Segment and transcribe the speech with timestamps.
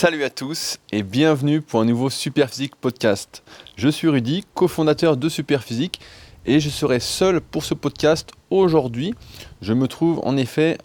[0.00, 3.42] Salut à tous et bienvenue pour un nouveau Superphysique podcast.
[3.76, 6.00] Je suis Rudy, cofondateur de Superphysique
[6.46, 9.12] et je serai seul pour ce podcast aujourd'hui.
[9.60, 10.78] Je me trouve en effet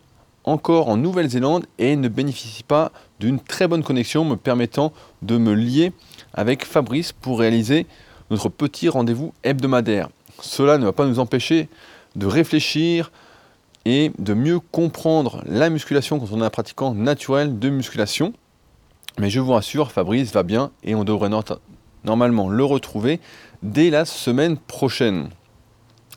[0.43, 2.91] encore en Nouvelle-Zélande et ne bénéficie pas
[3.21, 4.91] d'une très bonne connexion me permettant
[5.21, 5.93] de me lier
[6.33, 7.87] avec Fabrice pour réaliser
[8.31, 10.09] notre petit rendez-vous hebdomadaire.
[10.41, 11.69] Cela ne va pas nous empêcher
[12.17, 13.13] de réfléchir
[13.85, 18.33] et de mieux comprendre la musculation quand on est un pratiquant naturel de musculation.
[19.19, 21.29] Mais je vous rassure, Fabrice va bien et on devrait
[22.03, 23.19] normalement le retrouver
[23.63, 25.29] dès la semaine prochaine.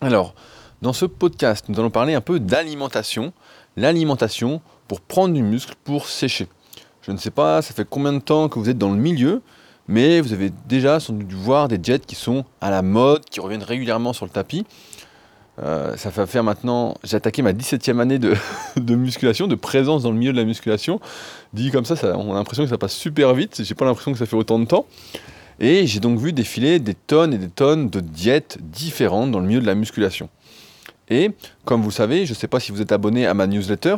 [0.00, 0.34] Alors,
[0.82, 3.32] dans ce podcast, nous allons parler un peu d'alimentation.
[3.76, 6.48] L'alimentation pour prendre du muscle, pour sécher.
[7.02, 9.42] Je ne sais pas, ça fait combien de temps que vous êtes dans le milieu,
[9.86, 13.24] mais vous avez déjà sans doute dû voir des jets qui sont à la mode,
[13.24, 14.66] qui reviennent régulièrement sur le tapis.
[15.62, 18.18] Euh, ça fait faire maintenant, j'ai attaqué ma 17e année
[18.76, 21.00] de, musculation, de présence dans le milieu de la musculation.
[21.52, 24.18] Dit comme ça, on a l'impression que ça passe super vite, j'ai pas l'impression que
[24.18, 24.86] ça fait autant de temps.
[25.60, 29.46] Et j'ai donc vu défiler des tonnes et des tonnes de diètes différentes dans le
[29.46, 30.28] milieu de la musculation.
[31.10, 31.32] Et
[31.64, 33.96] comme vous savez, je ne sais pas si vous êtes abonné à ma newsletter,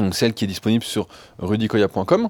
[0.00, 1.06] donc celle qui est disponible sur
[1.38, 2.28] rudicoya.com.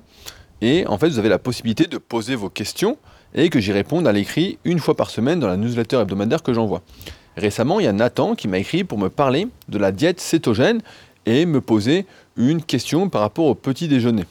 [0.60, 2.98] Et en fait, vous avez la possibilité de poser vos questions
[3.34, 6.52] et que j'y réponde à l'écrit une fois par semaine dans la newsletter hebdomadaire que
[6.52, 6.82] j'envoie.
[7.36, 10.80] Récemment, il y a Nathan qui m'a écrit pour me parler de la diète cétogène
[11.26, 14.24] et me poser une question par rapport au petit déjeuner.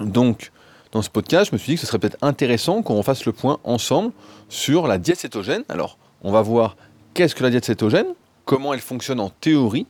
[0.00, 0.50] Donc,
[0.92, 3.32] dans ce podcast, je me suis dit que ce serait peut-être intéressant qu'on fasse le
[3.32, 4.12] point ensemble
[4.48, 5.64] sur la diète cétogène.
[5.68, 6.76] Alors, on va voir
[7.14, 8.06] qu'est-ce que la diète cétogène,
[8.44, 9.86] comment elle fonctionne en théorie,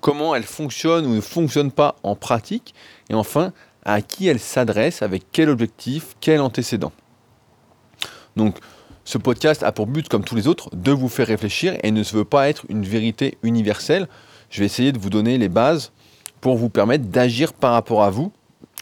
[0.00, 2.74] comment elle fonctionne ou ne fonctionne pas en pratique,
[3.08, 3.52] et enfin,
[3.84, 6.92] à qui elle s'adresse, avec quel objectif, quel antécédent.
[8.36, 8.58] Donc,
[9.08, 12.02] ce podcast a pour but, comme tous les autres, de vous faire réfléchir et ne
[12.02, 14.06] se veut pas être une vérité universelle.
[14.50, 15.92] Je vais essayer de vous donner les bases
[16.42, 18.32] pour vous permettre d'agir par rapport à vous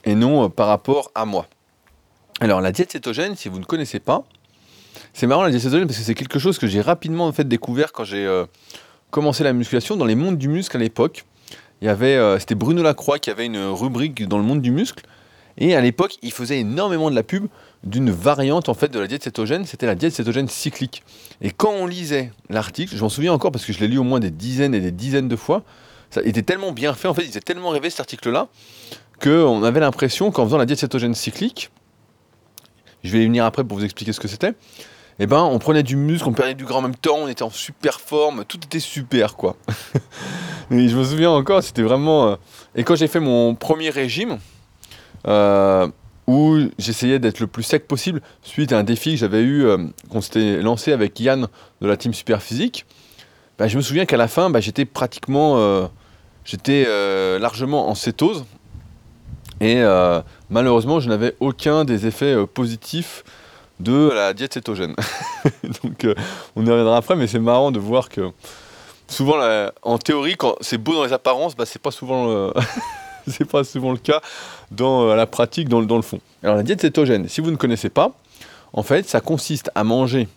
[0.04, 1.46] et non euh, par rapport à moi.
[2.40, 4.24] Alors la diète cétogène, si vous ne connaissez pas,
[5.14, 7.46] c'est marrant la diète cétogène parce que c'est quelque chose que j'ai rapidement en fait
[7.46, 8.46] découvert quand j'ai euh,
[9.12, 11.24] commencé la musculation dans les mondes du muscle à l'époque.
[11.84, 15.04] Euh, c'était Bruno Lacroix qui avait une rubrique dans le monde du muscle
[15.58, 17.46] et à l'époque, il faisait énormément de la pub
[17.86, 21.02] d'une variante en fait de la diète cétogène, c'était la diète cétogène cyclique.
[21.40, 24.02] Et quand on lisait l'article, je m'en souviens encore parce que je l'ai lu au
[24.02, 25.62] moins des dizaines et des dizaines de fois,
[26.10, 28.48] ça était tellement bien fait, en fait, il était tellement rêvé cet article-là,
[29.22, 31.70] qu'on avait l'impression qu'en faisant la diète cétogène cyclique,
[33.04, 34.54] je vais y venir après pour vous expliquer ce que c'était,
[35.18, 37.42] eh ben, on prenait du muscle, on perdait du gras en même temps, on était
[37.42, 39.56] en super forme, tout était super, quoi.
[40.70, 42.28] et je me souviens encore, c'était vraiment...
[42.28, 42.36] Euh,
[42.74, 44.38] et quand j'ai fait mon premier régime,
[45.26, 45.88] euh,
[46.26, 49.78] où j'essayais d'être le plus sec possible suite à un défi que j'avais eu, euh,
[50.10, 51.46] qu'on s'était lancé avec Yann
[51.80, 52.84] de la team Super Physique.
[53.58, 55.86] Bah, je me souviens qu'à la fin, bah, j'étais pratiquement, euh,
[56.44, 56.86] j'étais
[57.38, 58.44] largement en cétose.
[59.60, 59.82] Et
[60.50, 63.24] malheureusement, je n'avais aucun des effets positifs
[63.80, 64.94] de la diète cétogène.
[65.82, 66.06] Donc
[66.56, 68.32] on y reviendra après, mais c'est marrant de voir que
[69.08, 69.36] souvent,
[69.82, 72.52] en théorie, quand c'est beau dans les apparences, bah, c'est pas souvent
[73.30, 74.20] c'est pas souvent le cas
[74.70, 76.20] dans euh, la pratique, dans, le fond.
[76.42, 78.12] Alors la diète cétogène, si vous ne connaissez pas,
[78.72, 80.28] en fait, ça consiste à manger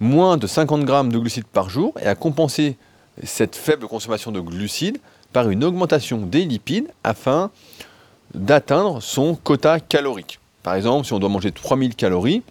[0.00, 2.76] moins de 50 grammes de glucides par jour et à compenser
[3.22, 4.98] cette faible consommation de glucides
[5.32, 7.50] par une augmentation des lipides afin
[8.34, 10.38] d'atteindre son quota calorique.
[10.62, 12.42] Par exemple, si on doit manger 3000 calories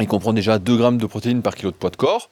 [0.00, 2.28] et qu'on prend déjà 2 grammes de protéines par kilo de poids de corps,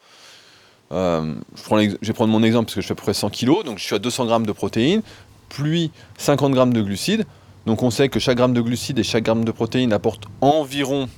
[0.92, 3.64] euh, je, vais prendre mon exemple parce que je fais à peu près 100 kg,
[3.64, 5.02] donc je suis à 200 grammes de protéines,
[5.48, 7.24] plus 50 grammes de glucides.
[7.66, 11.08] Donc on sait que chaque gramme de glucides et chaque gramme de protéines apporte environ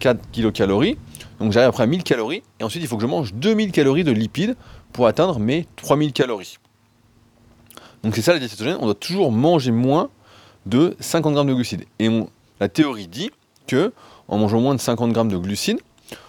[0.00, 0.98] 4 kilocalories.
[1.40, 2.42] Donc j'arrive après à 1000 calories.
[2.60, 4.56] Et ensuite il faut que je mange 2000 calories de lipides
[4.92, 6.58] pour atteindre mes 3000 calories.
[8.02, 10.10] Donc c'est ça la diète on doit toujours manger moins
[10.66, 11.84] de 50 grammes de glucides.
[11.98, 12.10] Et
[12.60, 13.30] la théorie dit
[13.66, 13.92] que
[14.28, 15.80] en mangeant moins de 50 grammes de glucides,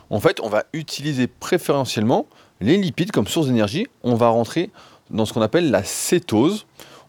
[0.09, 2.27] en fait on va utiliser préférentiellement
[2.61, 3.87] les lipides comme source d'énergie.
[4.03, 4.69] On va rentrer
[5.09, 6.65] dans ce qu'on appelle la cétose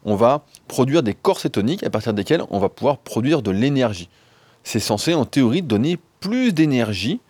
[0.06, 4.08] on va produire des corps cétoniques à partir desquels on va pouvoir produire de l'énergie.
[4.62, 7.20] C'est censé en théorie donner plus d'énergie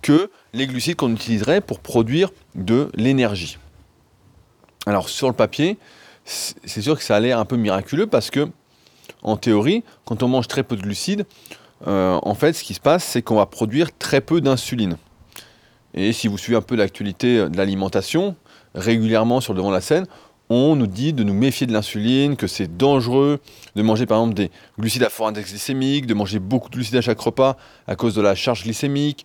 [0.00, 3.58] que les glucides qu'on utiliserait pour produire de l'énergie.
[4.86, 5.78] Alors sur le papier,
[6.24, 8.48] c'est sûr que ça a l'air un peu miraculeux parce que
[9.22, 11.26] en théorie, quand on mange très peu de glucides,
[11.88, 14.96] euh, en fait ce qui se passe c'est qu'on va produire très peu d'insuline.
[15.94, 18.36] Et si vous suivez un peu l'actualité de l'alimentation,
[18.74, 20.06] régulièrement sur le devant de la scène,
[20.54, 23.40] on nous dit de nous méfier de l'insuline, que c'est dangereux
[23.74, 26.96] de manger par exemple des glucides à fort index glycémique, de manger beaucoup de glucides
[26.96, 27.56] à chaque repas
[27.86, 29.24] à cause de la charge glycémique,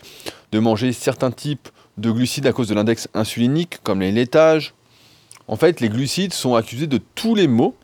[0.51, 4.73] de manger certains types de glucides à cause de l'index insulinique, comme les laitages.
[5.47, 7.75] En fait, les glucides sont accusés de tous les maux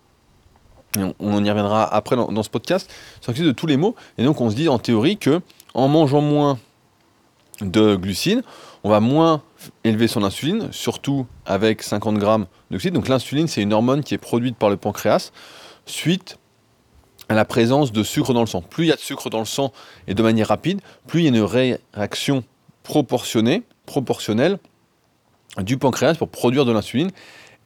[1.19, 2.92] on, y reviendra après dans, ce podcast,
[3.22, 3.96] c'est de tous les mots.
[4.18, 5.42] Et donc on se dit en théorie que
[5.74, 6.60] en mangeant moins
[7.62, 8.44] de glucides,
[8.83, 9.41] on va moins
[9.83, 12.94] élever son insuline, surtout avec 50 grammes de glucides.
[12.94, 15.31] Donc l'insuline, c'est une hormone qui est produite par le pancréas
[15.85, 16.38] suite
[17.30, 18.62] à la présence de sucre dans le sang.
[18.62, 19.71] Plus il y a de sucre dans le sang
[20.07, 22.44] et de manière rapide, plus il y a une réaction
[22.83, 24.59] proportionnée, proportionnelle
[25.62, 27.12] du pancréas pour produire de l'insuline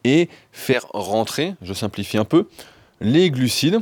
[0.03, 2.47] et faire rentrer, je simplifie un peu,
[3.01, 3.81] les glucides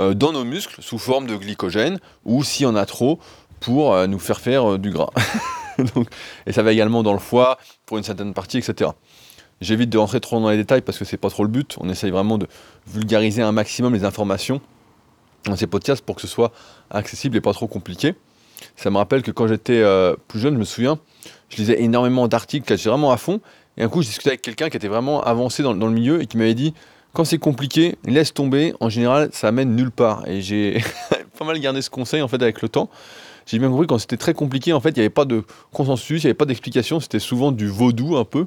[0.00, 3.18] euh, dans nos muscles sous forme de glycogène ou s'il y en a trop
[3.58, 5.10] pour euh, nous faire faire euh, du gras.
[6.46, 8.90] et ça va également dans le foie pour une certaine partie, etc.
[9.60, 11.76] J'évite de rentrer trop dans les détails parce que c'est pas trop le but.
[11.80, 12.46] On essaye vraiment de
[12.86, 14.60] vulgariser un maximum les informations
[15.44, 16.52] dans ces podcasts pour que ce soit
[16.90, 18.14] accessible et pas trop compliqué.
[18.76, 19.82] Ça me rappelle que quand j'étais
[20.28, 20.98] plus jeune, je me souviens,
[21.50, 23.40] je lisais énormément d'articles, j'étais vraiment à fond.
[23.76, 26.22] Et un coup, je discutais avec quelqu'un qui était vraiment avancé dans, dans le milieu
[26.22, 26.74] et qui m'avait dit
[27.12, 28.74] quand c'est compliqué, laisse tomber.
[28.80, 30.26] En général, ça amène nulle part.
[30.28, 30.80] Et j'ai
[31.38, 32.88] pas mal gardé ce conseil en fait avec le temps.
[33.50, 36.22] J'ai bien compris quand c'était très compliqué, en fait, il n'y avait pas de consensus,
[36.22, 37.00] il n'y avait pas d'explication.
[37.00, 38.46] C'était souvent du vaudou un peu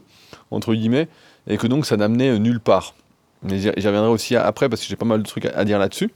[0.50, 1.10] entre guillemets,
[1.48, 2.96] et que donc ça n'amenait nulle part.
[3.42, 6.12] Mais j'y reviendrai aussi après parce que j'ai pas mal de trucs à dire là-dessus.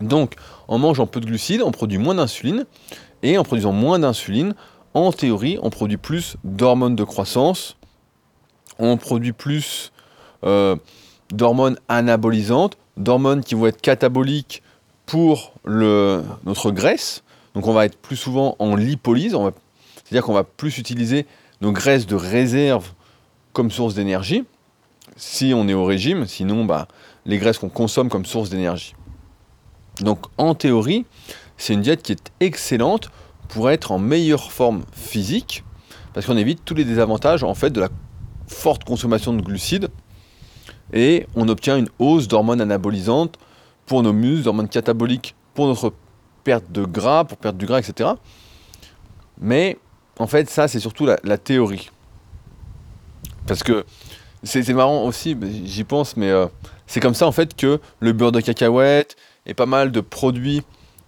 [0.00, 0.34] Donc,
[0.66, 2.64] en mangeant peu de glucides, on produit moins d'insuline,
[3.22, 4.54] et en produisant moins d'insuline,
[4.94, 7.76] en théorie, on produit plus d'hormones de croissance,
[8.78, 9.92] on produit plus
[10.44, 10.76] euh,
[11.30, 14.62] d'hormones anabolisantes, d'hormones qui vont être cataboliques
[15.04, 17.22] pour notre graisse.
[17.54, 19.36] Donc on va être plus souvent en lipolyse,
[19.94, 21.26] c'est-à-dire qu'on va plus utiliser
[21.60, 22.92] nos graisses de réserve
[23.52, 24.44] comme source d'énergie,
[25.16, 26.88] si on est au régime, sinon bah,
[27.24, 28.94] les graisses qu'on consomme comme source d'énergie.
[30.00, 31.06] Donc en théorie,
[31.56, 33.10] c'est une diète qui est excellente
[33.48, 35.62] pour être en meilleure forme physique,
[36.12, 37.88] parce qu'on évite tous les désavantages en fait de la
[38.48, 39.88] forte consommation de glucides
[40.92, 43.38] et on obtient une hausse d'hormones anabolisantes
[43.86, 45.92] pour nos muscles, d'hormones cataboliques pour notre
[46.44, 48.10] perte de gras, pour perdre du gras, etc.
[49.40, 49.78] Mais
[50.18, 51.90] en fait, ça, c'est surtout la, théorie.
[53.46, 53.84] Parce que
[54.42, 56.46] c'est marrant aussi, j'y pense, mais euh,
[56.86, 60.62] c'est comme ça en fait que le beurre de cacahuète et pas mal de produits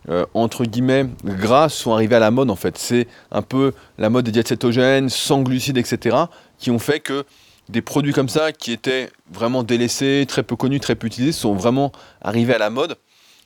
[0.08, 2.78] euh, entre guillemets gras sont arrivés à la mode en fait.
[2.78, 6.16] C'est un peu la mode des diètes cétogènes, sans glucides, etc.
[6.58, 7.24] qui ont fait que
[7.68, 11.54] des produits comme ça qui étaient vraiment délaissés, très peu connus, très peu utilisés, sont
[11.54, 11.90] vraiment
[12.22, 12.96] arrivés à la mode.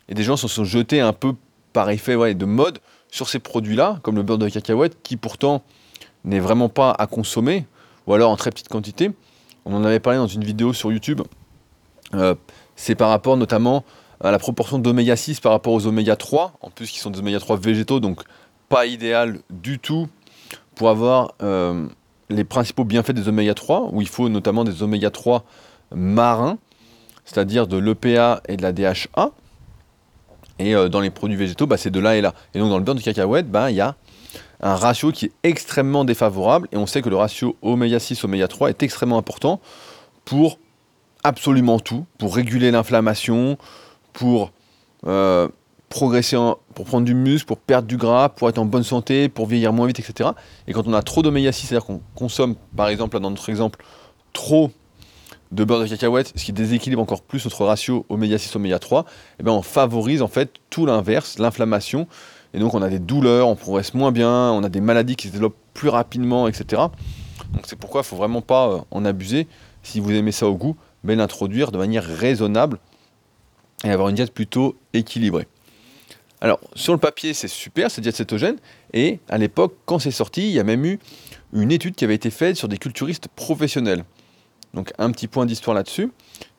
[0.09, 1.35] Et des gens se sont jetés un peu
[1.73, 2.79] par effet de mode
[3.11, 5.63] sur ces produits-là, comme le beurre de cacahuète, qui pourtant
[6.25, 7.67] n'est vraiment pas à consommer,
[8.07, 9.11] ou alors en très petite quantité.
[9.65, 11.23] On en avait parlé dans une vidéo sur YouTube.
[12.15, 12.35] Euh,
[12.77, 13.85] c'est par rapport notamment
[14.21, 17.21] à la proportion d'oméga 6 par rapport aux oméga 3, en plus qui sont des
[17.21, 18.23] oméga 3 végétaux, donc
[18.69, 20.09] pas idéal du tout
[20.75, 21.87] pour avoir euh,
[22.29, 25.45] les principaux bienfaits des oméga 3, où il faut notamment des oméga 3
[25.95, 26.59] marins,
[27.25, 29.31] c'est-à-dire de l'EPA et de la DHA.
[30.61, 32.35] Et euh, dans les produits végétaux, bah, c'est de là et là.
[32.55, 33.97] Et donc dans le beurre de cacahuète, bah, il y a
[34.61, 36.69] un ratio qui est extrêmement défavorable.
[36.71, 39.61] Et on sait que le ratio oméga 6, oméga 3 est extrêmement important
[40.27, 40.59] pour
[41.25, 43.57] absolument tout, pour réguler l'inflammation,
[44.13, 44.53] pour
[45.07, 45.49] euh,
[45.89, 46.37] progresser,
[46.75, 49.73] pour prendre du muscle, pour perdre du gras, pour être en bonne santé, pour vieillir
[49.73, 50.31] moins vite, etc.
[50.69, 53.83] Et quand on a trop d'oméga 6, c'est-à-dire qu'on consomme, par exemple, dans notre exemple,
[54.35, 54.71] trop
[55.53, 59.01] de beurre de cacahuète, ce qui déséquilibre encore plus notre ratio oméga 6, oméga 3,
[59.01, 59.05] et
[59.41, 62.07] eh bien on favorise en fait tout l'inverse, l'inflammation.
[62.55, 65.29] Et donc on a des douleurs, on progresse moins bien, on a des maladies qui
[65.29, 66.83] se développent plus rapidement, etc.
[67.53, 69.47] Donc c'est pourquoi il faut vraiment pas euh, en abuser.
[69.83, 72.79] Si vous aimez ça au goût, mais l'introduire de manière raisonnable
[73.85, 75.49] et avoir une diète plutôt équilibrée.
[76.43, 78.57] Alors, sur le papier, c'est super, c'est diète cétogène.
[78.93, 80.99] Et à l'époque, quand c'est sorti, il y a même eu
[81.53, 84.05] une étude qui avait été faite sur des culturistes professionnels.
[84.75, 86.11] Donc, un petit point d'histoire là-dessus.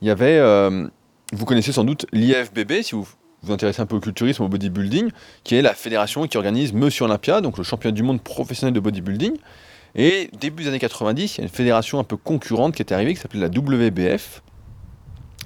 [0.01, 0.87] Il y avait, euh,
[1.33, 3.07] vous connaissez sans doute l'IFBB, si vous
[3.43, 5.09] vous intéressez un peu au culturisme, au bodybuilding,
[5.43, 8.79] qui est la fédération qui organise Monsieur Olympia, donc le championnat du monde professionnel de
[8.79, 9.37] bodybuilding.
[9.95, 12.93] Et début des années 90, il y a une fédération un peu concurrente qui est
[12.93, 14.41] arrivée, qui s'appelait la WBF.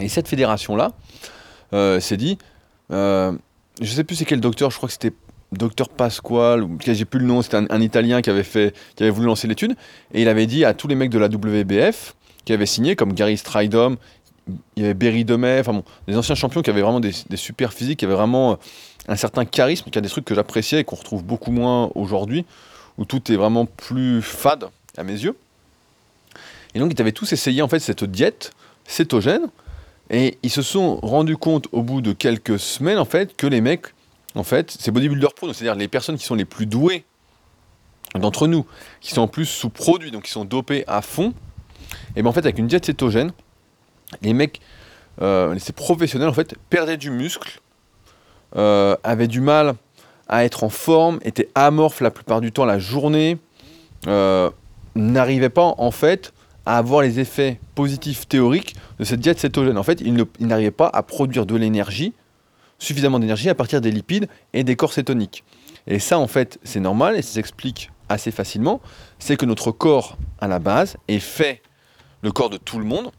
[0.02, 0.92] Et cette fédération-là
[1.74, 2.38] euh, s'est dit,
[2.92, 3.32] euh,
[3.82, 5.14] je sais plus c'est quel docteur, je crois que c'était
[5.52, 9.10] docteur Pasquale, ou j'ai plus le nom, c'était un, Italien qui avait, fait, qui avait
[9.10, 9.76] voulu lancer l'étude,
[10.14, 12.16] et il avait dit à tous les mecs de la WBF
[12.46, 13.98] qui avaient signé, comme Gary Stridom,
[14.76, 17.74] il y avait Berry Demet, enfin bon, des anciens champions qui avaient vraiment des, super
[17.74, 18.56] physiques, qui avaient vraiment euh,
[19.08, 22.46] un certain charisme, qui a des trucs que j'appréciais et qu'on retrouve beaucoup moins aujourd'hui,
[22.98, 25.36] où tout est vraiment plus fade à mes yeux.
[26.76, 28.52] Et donc ils avaient tous essayé en fait cette diète
[28.86, 29.48] cétogène,
[30.12, 33.62] et ils se sont rendus compte au bout de quelques semaines, en fait, que les
[33.62, 33.88] mecs,
[34.36, 37.04] en fait, ces bodybuilders pro, c'est-à-dire les personnes qui sont les plus douées
[38.14, 38.66] d'entre nous,
[39.02, 41.34] qui sont en plus sous-produits, donc qui sont dopés à fond,
[42.16, 43.32] et bien en fait, avec une diète cétogène,
[44.22, 44.62] les mecs
[45.22, 47.62] euh, ces professionnels en fait perdaient du muscle,
[48.56, 49.76] euh, avaient du mal
[50.28, 53.38] à être en forme, étaient amorphes la plupart du temps la journée,
[54.08, 54.50] euh,
[54.96, 56.34] n'arrivaient pas en fait
[56.66, 59.78] à avoir les effets positifs théoriques de cette diète cétogène.
[59.78, 62.14] En fait, ils n'arrivaient pas à produire de l'énergie,
[62.80, 65.44] suffisamment d'énergie à partir des lipides et des corps cétoniques.
[65.88, 68.82] Et ça, en fait, c'est normal et ça s'explique assez facilement.
[69.20, 71.62] C'est que notre corps, à la base, est fait,
[72.26, 73.12] le corps de tout le monde,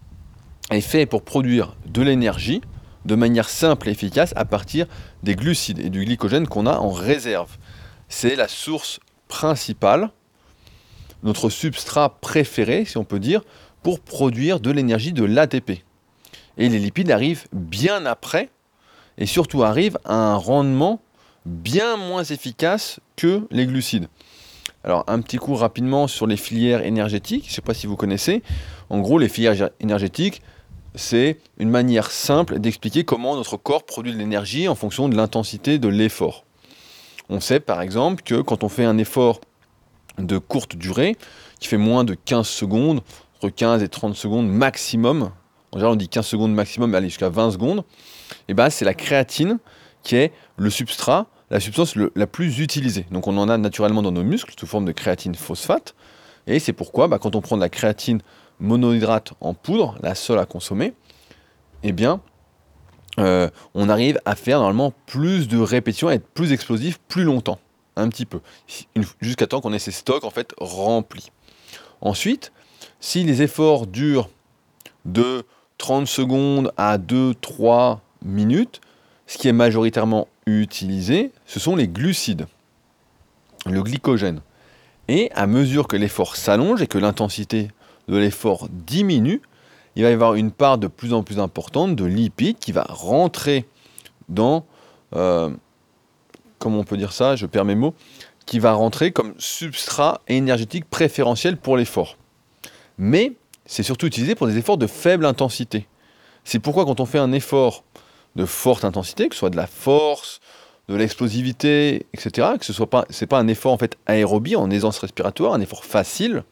[0.73, 2.61] est fait pour produire de l'énergie
[3.05, 4.89] de manière simple et efficace à partir
[5.23, 7.57] des glucides et du glycogène qu'on a en réserve.
[8.09, 8.99] C'est la source
[9.29, 10.11] principale,
[11.23, 13.43] notre substrat préféré, si on peut dire,
[13.85, 15.85] pour produire de l'énergie de l'ATP.
[16.59, 18.51] Et les lipides arrivent bien après,
[19.19, 21.01] et surtout arrivent à un rendement
[21.45, 24.09] bien moins efficace que les glucides.
[24.87, 27.97] Alors un petit coup rapidement sur les filières énergétiques, je ne sais pas si vous
[27.97, 28.45] connaissez.
[28.89, 30.43] En gros, les filières énergétiques,
[30.95, 35.81] c'est une manière simple d'expliquer comment notre corps produit de l'énergie en fonction de l'intensité
[35.81, 36.45] de l'effort.
[37.29, 39.41] On sait par exemple que quand on fait un effort
[40.19, 41.17] de courte durée,
[41.59, 43.01] qui fait moins de 15 secondes,
[43.39, 45.33] entre 15 et 30 secondes maximum,
[45.73, 48.71] en général on dit 15 secondes maximum, mais aller jusqu'à 20 secondes, et eh ben
[48.71, 49.59] c'est la créatine
[50.05, 53.07] qui est le substrat, la substance la plus utilisée.
[53.11, 55.95] Donc on en a naturellement dans nos muscles sous forme de créatine phosphate,
[56.47, 58.21] et c'est pourquoi bah, quand on prend de la créatine
[58.61, 60.95] monohydrate en poudre, la seule à consommer,
[61.83, 62.21] eh bien,
[63.19, 67.59] euh, on arrive à faire normalement plus de répétitions, à être plus explosif plus longtemps,
[67.97, 68.41] un petit peu,
[69.21, 71.31] jusqu'à temps qu'on ait ces stocks en fait remplis.
[72.01, 72.53] Ensuite,
[73.01, 74.29] si les efforts durent
[75.05, 75.45] de
[75.79, 78.81] 30 secondes à 2-3 minutes,
[79.27, 82.47] ce qui est majoritairement utilisé, ce sont les glucides,
[83.67, 84.41] le glycogène.
[85.09, 87.69] Et à mesure que l'effort s'allonge et que l'intensité
[88.09, 89.41] de l'effort diminue,
[89.97, 92.85] il va y avoir une part de plus en plus importante de lipides qui va
[92.89, 93.67] rentrer
[94.29, 94.65] dans,
[95.15, 95.51] euh,
[96.59, 97.95] comment on peut dire ça, je perds mes mots,
[98.47, 102.17] qui va rentrer comme substrat énergétique préférentiel pour l'effort.
[102.99, 103.33] Mais
[103.65, 105.89] c'est surtout utilisé pour des efforts de faible intensité.
[106.45, 107.83] C'est pourquoi quand on fait un effort
[108.37, 110.41] de forte intensité, que ce soit de la force,
[110.89, 114.71] de l'explosivité, etc., que ce soit pas, c'est pas un effort en fait aérobie en
[114.71, 116.45] aisance respiratoire, un effort facile,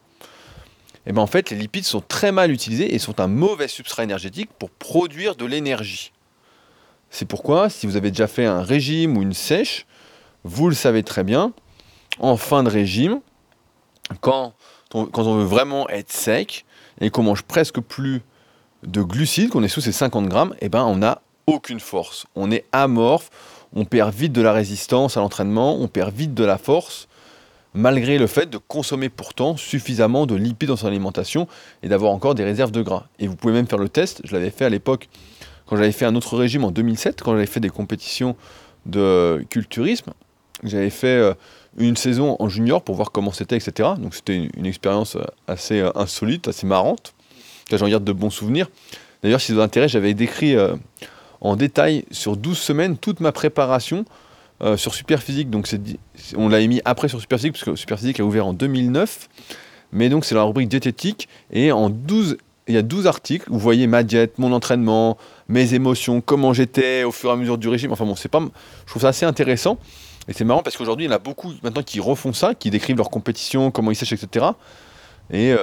[1.05, 3.67] et eh bien en fait, les lipides sont très mal utilisés et sont un mauvais
[3.67, 6.11] substrat énergétique pour produire de l'énergie.
[7.11, 9.85] C'est pourquoi, si vous avez déjà fait un régime ou une sèche,
[10.43, 11.53] vous le savez très bien,
[12.17, 13.21] en fin de régime,
[14.21, 14.55] quand
[14.95, 16.65] on, quand on veut vraiment être sec
[16.99, 18.23] et qu'on mange presque plus
[18.81, 22.25] de glucides, qu'on est sous ces 50 grammes, et eh ben on n'a aucune force.
[22.35, 23.29] On est amorphe,
[23.73, 27.07] on perd vite de la résistance à l'entraînement, on perd vite de la force,
[27.73, 31.47] malgré le fait de consommer pourtant suffisamment de lipides dans son alimentation
[31.83, 33.07] et d'avoir encore des réserves de gras.
[33.19, 35.09] Et vous pouvez même faire le test, je l'avais fait à l'époque
[35.65, 38.35] quand j'avais fait un autre régime en 2007, quand j'avais fait des compétitions
[38.85, 40.13] de culturisme.
[40.63, 41.33] J'avais fait euh,
[41.77, 43.89] une saison en junior pour voir comment c'était, etc.
[43.97, 47.13] Donc c'était une, expérience euh, assez euh, insolite, assez marrante.
[47.71, 48.69] J'en garde de bons souvenirs.
[49.23, 50.55] D'ailleurs, si ça vous intéresse, j'avais décrit
[51.41, 54.05] en détail sur 12 semaines toute ma préparation
[54.63, 55.49] euh, sur Superphysique.
[55.49, 55.69] Donc
[56.37, 59.29] on l'a mis après sur Superphysique, parce que Superphysique a ouvert en 2009.
[59.91, 61.27] Mais donc c'est la rubrique diététique.
[61.51, 62.37] Et en 12,
[62.67, 63.45] il y a 12 articles.
[63.49, 65.17] Vous voyez ma diète, mon entraînement,
[65.49, 67.91] mes émotions, comment j'étais au fur et à mesure du régime.
[67.91, 68.41] Enfin bon, pas,
[68.85, 69.77] je trouve ça assez intéressant.
[70.27, 72.69] Et c'est marrant parce qu'aujourd'hui, il y en a beaucoup maintenant qui refont ça, qui
[72.69, 74.45] décrivent leur compétition, comment ils sèchent, etc.
[75.31, 75.53] Et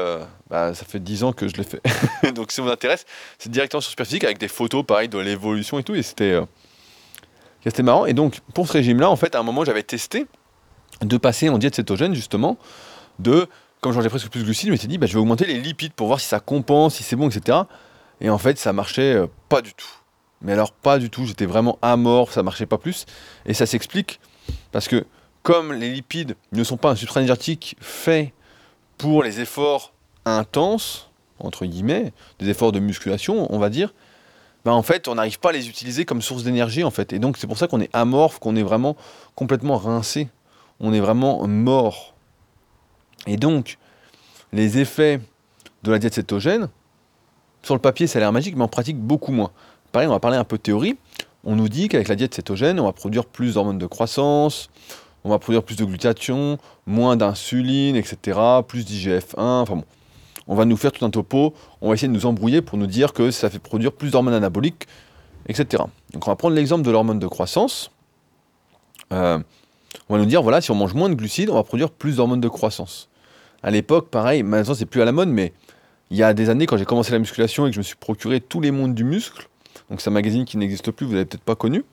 [0.53, 1.81] bah, ça fait 10 ans que je l'ai fait.
[2.35, 3.07] Donc si ça vous intéresse,
[3.39, 5.95] c'est directement sur Superphysique avec des photos pareil de l'évolution et tout.
[5.95, 8.05] Et c'était euh, marrant.
[8.05, 10.27] Et donc, pour ce régime-là, en fait, à un moment, j'avais testé
[11.01, 12.59] de passer en diète cétogène, justement,
[13.19, 13.49] de,
[13.81, 15.59] comme j'en ai presque plus de glucides, je m'étais dit, bah, je vais augmenter les
[15.59, 17.61] lipides pour voir si ça compense, si c'est bon, etc.
[18.21, 19.89] Et en fait, ça marchait euh, pas du tout.
[20.43, 21.25] Mais alors, pas du tout.
[21.25, 23.07] J'étais vraiment amorphe, ça marchait pas plus.
[23.47, 24.21] Et ça s'explique
[24.71, 25.07] parce que,
[25.45, 28.35] comme les lipides ne sont pas un substrat énergétique fait
[28.99, 29.92] pour les efforts
[30.25, 33.93] intenses, entre guillemets, des efforts de musculation, on va dire,
[34.65, 37.13] ben en fait, on n'arrive pas à les utiliser comme source d'énergie, en fait.
[37.13, 38.97] Et donc, c'est pour ça qu'on est amorphe, qu'on est vraiment
[39.35, 40.29] complètement rincé.
[40.79, 42.15] On est vraiment mort.
[43.27, 43.79] Et donc,
[44.53, 45.21] les effets
[45.83, 46.69] de la diète cétogène,
[47.63, 49.51] sur le papier, ça a l'air magique, mais en pratique, beaucoup moins.
[49.91, 50.97] Pareil, on va parler un peu de théorie.
[51.45, 54.71] On nous dit qu'avec la diète cétogène, on va produire plus d'hormones de croissance,
[55.25, 59.85] on va produire plus de glutathion, moins d'insuline, etc., plus d'IGF-1, enfin bon
[60.49, 62.87] on va nous faire tout un topo, on va essayer de nous embrouiller pour nous
[62.87, 64.87] dire que ça fait produire plus d'hormones anaboliques,
[65.49, 65.85] etc.
[66.13, 67.91] Donc on va prendre l'exemple de l'hormone de croissance.
[69.13, 69.39] Euh,
[70.09, 72.17] on va nous dire, voilà, si on mange moins de glucides, on va produire plus
[72.17, 73.09] d'hormones de croissance.
[73.63, 75.53] À l'époque, pareil, maintenant c'est plus à la mode, mais
[76.11, 77.97] il y a des années, quand j'ai commencé la musculation et que je me suis
[77.97, 79.49] procuré tous les mondes du muscle,
[79.89, 81.85] Donc c'est un magazine qui n'existe plus, vous n'avez peut-être pas connu.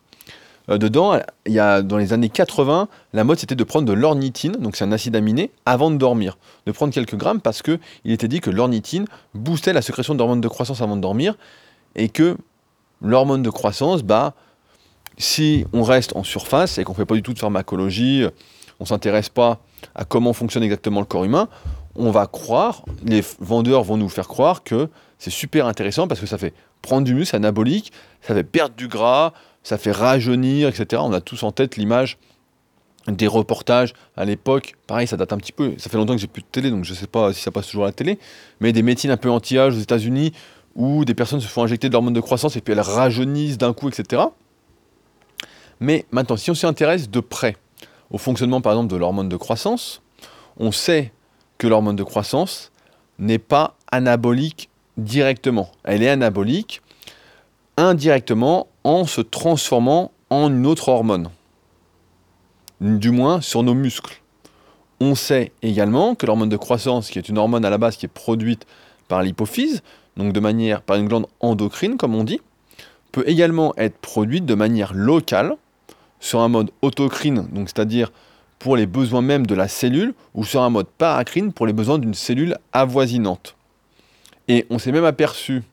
[0.70, 3.94] Euh, dedans, il y a, dans les années 80, la mode c'était de prendre de
[3.94, 6.38] l'ornithine, donc c'est un acide aminé, avant de dormir.
[6.66, 10.48] De prendre quelques grammes parce qu'il était dit que l'ornithine boostait la sécrétion d'hormones de
[10.48, 11.36] croissance avant de dormir
[11.96, 12.38] et que
[13.02, 14.34] l'hormone de croissance, bah,
[15.18, 18.26] si on reste en surface et qu'on ne fait pas du tout de pharmacologie,
[18.80, 19.60] on ne s'intéresse pas
[19.96, 21.50] à comment fonctionne exactement le corps humain,
[21.96, 26.28] on va croire, les vendeurs vont nous faire croire que c'est super intéressant parce que
[26.28, 31.01] ça fait prendre du muscle anabolique, ça fait perdre du gras, ça fait rajeunir, etc.
[31.06, 32.18] On a tous en tête l'image
[33.08, 34.75] des reportages à l'époque.
[34.88, 35.74] Pareil, ça date un petit peu.
[35.78, 37.51] Ça fait longtemps que j'ai plus de télé, donc je ne sais pas si ça
[37.51, 38.20] passe toujours à la télé.
[38.60, 40.34] Mais des médecines un peu anti-âge aux États-Unis
[40.75, 43.74] où des personnes se font injecter de l'hormone de croissance et puis elles rajeunissent d'un
[43.74, 44.24] coup, etc.
[45.80, 47.56] Mais maintenant, si on s'y intéresse de près
[48.12, 50.01] au fonctionnement, par exemple, de l'hormone de croissance,
[50.58, 51.12] on sait
[51.58, 52.72] que l'hormone de croissance
[53.18, 55.72] n'est pas anabolique directement.
[55.84, 56.82] Elle est anabolique
[57.78, 58.68] indirectement
[59.05, 61.29] se transformant en une autre hormone,
[62.81, 64.22] du moins sur nos muscles.
[65.00, 68.05] On sait également que l'hormone de croissance, qui est une hormone à la base qui
[68.05, 68.65] est produite
[69.08, 69.81] par l'hypophyse,
[70.17, 72.41] donc de manière par une glande endocrine comme on dit,
[73.12, 75.55] peut également être produite de manière locale
[76.19, 78.12] sur un mode autocrine, donc c'est-à-dire
[78.58, 81.98] pour les besoins même de la cellule, ou sur un mode paracrine pour les besoins
[81.98, 83.55] d'une cellule avoisinante.
[84.48, 85.63] Et on s'est même aperçu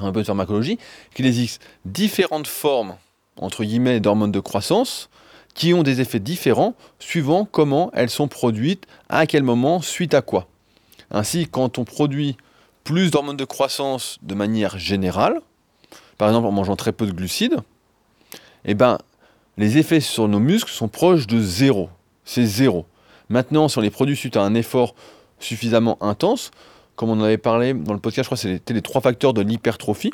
[0.00, 0.78] un peu de pharmacologie,
[1.14, 2.96] qu'il existe différentes formes,
[3.36, 5.08] entre guillemets, d'hormones de croissance,
[5.54, 10.22] qui ont des effets différents suivant comment elles sont produites, à quel moment, suite à
[10.22, 10.46] quoi.
[11.10, 12.36] Ainsi, quand on produit
[12.84, 15.40] plus d'hormones de croissance de manière générale,
[16.16, 17.56] par exemple en mangeant très peu de glucides,
[18.64, 18.98] eh ben,
[19.56, 21.90] les effets sur nos muscles sont proches de zéro.
[22.24, 22.86] C'est zéro.
[23.28, 24.94] Maintenant, si on les produit suite à un effort
[25.40, 26.50] suffisamment intense,
[26.98, 29.32] comme on en avait parlé dans le podcast, je crois que c'était les trois facteurs
[29.32, 30.10] de l'hypertrophie,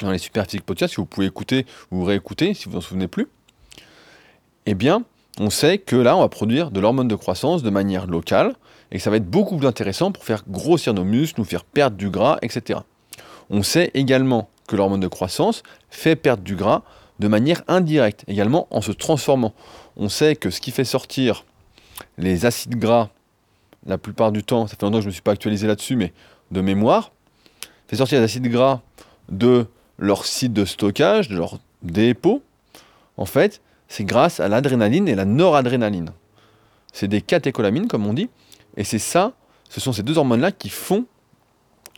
[0.00, 3.06] dans les super physiques podcasts, que vous pouvez écouter ou réécouter si vous n'en souvenez
[3.06, 3.28] plus,
[4.64, 5.04] eh bien,
[5.38, 8.54] on sait que là, on va produire de l'hormone de croissance de manière locale,
[8.92, 11.64] et que ça va être beaucoup plus intéressant pour faire grossir nos muscles, nous faire
[11.64, 12.80] perdre du gras, etc.
[13.50, 16.80] On sait également que l'hormone de croissance fait perdre du gras
[17.18, 19.52] de manière indirecte, également en se transformant.
[19.98, 21.44] On sait que ce qui fait sortir
[22.16, 23.10] les acides gras
[23.86, 25.96] la plupart du temps, ça fait longtemps que je ne me suis pas actualisé là-dessus,
[25.96, 26.12] mais
[26.50, 27.12] de mémoire,
[27.88, 28.80] fait sortir les acides gras
[29.28, 29.66] de
[29.98, 32.42] leur site de stockage, de leur dépôt.
[33.16, 36.10] En fait, c'est grâce à l'adrénaline et la noradrénaline.
[36.92, 38.28] C'est des catécholamines, comme on dit,
[38.76, 39.32] et c'est ça,
[39.68, 41.06] ce sont ces deux hormones-là qui font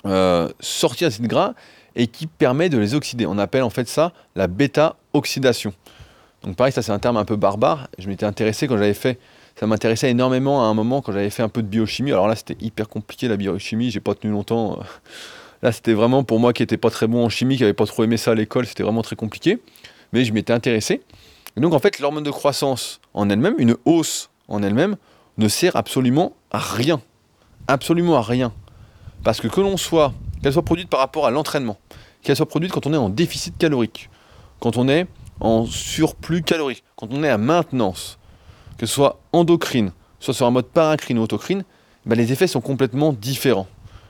[0.06, 1.54] euh, sortir acides gras
[1.94, 3.26] et qui permet de les oxyder.
[3.26, 5.72] On appelle en fait ça la bêta-oxydation.
[6.42, 7.88] Donc pareil, ça c'est un terme un peu barbare.
[7.98, 9.18] Je m'étais intéressé quand j'avais fait
[9.58, 12.12] ça m'intéressait énormément à un moment quand j'avais fait un peu de biochimie.
[12.12, 14.78] Alors là, c'était hyper compliqué la biochimie, j'ai pas tenu longtemps.
[15.62, 17.86] Là, c'était vraiment pour moi qui n'étais pas très bon en chimie, qui n'avait pas
[17.86, 19.58] trop aimé ça à l'école, c'était vraiment très compliqué.
[20.12, 21.00] Mais je m'étais intéressé.
[21.56, 24.96] Et donc en fait, l'hormone de croissance en elle-même, une hausse en elle-même,
[25.38, 27.00] ne sert absolument à rien.
[27.66, 28.52] Absolument à rien.
[29.24, 31.78] Parce que que l'on soit, qu'elle soit produite par rapport à l'entraînement,
[32.22, 34.10] qu'elle soit produite quand on est en déficit calorique,
[34.60, 35.06] quand on est
[35.40, 38.18] en surplus calorique, quand on est à maintenance,
[38.78, 41.64] que ce soit endocrine, soit sur un mode paracrine ou autocrine,
[42.04, 43.66] bah, les effets sont complètement différents.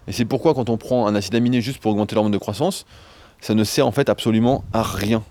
[0.09, 2.87] Et c'est pourquoi quand on prend un acide aminé juste pour augmenter l'hormone de croissance,
[3.41, 5.23] ça ne sert en fait absolument à rien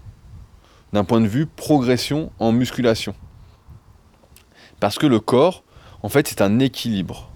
[0.94, 3.16] d'un point de vue progression en musculation.
[4.80, 5.64] Parce que le corps,
[6.04, 7.30] en fait, c'est un équilibre.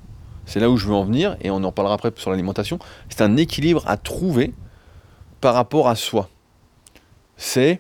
[0.46, 2.80] C'est là où je veux en venir, et on en parlera après sur l'alimentation.
[3.10, 4.54] C'est un équilibre à trouver
[5.42, 6.30] par rapport à soi.
[7.38, 7.80] C'est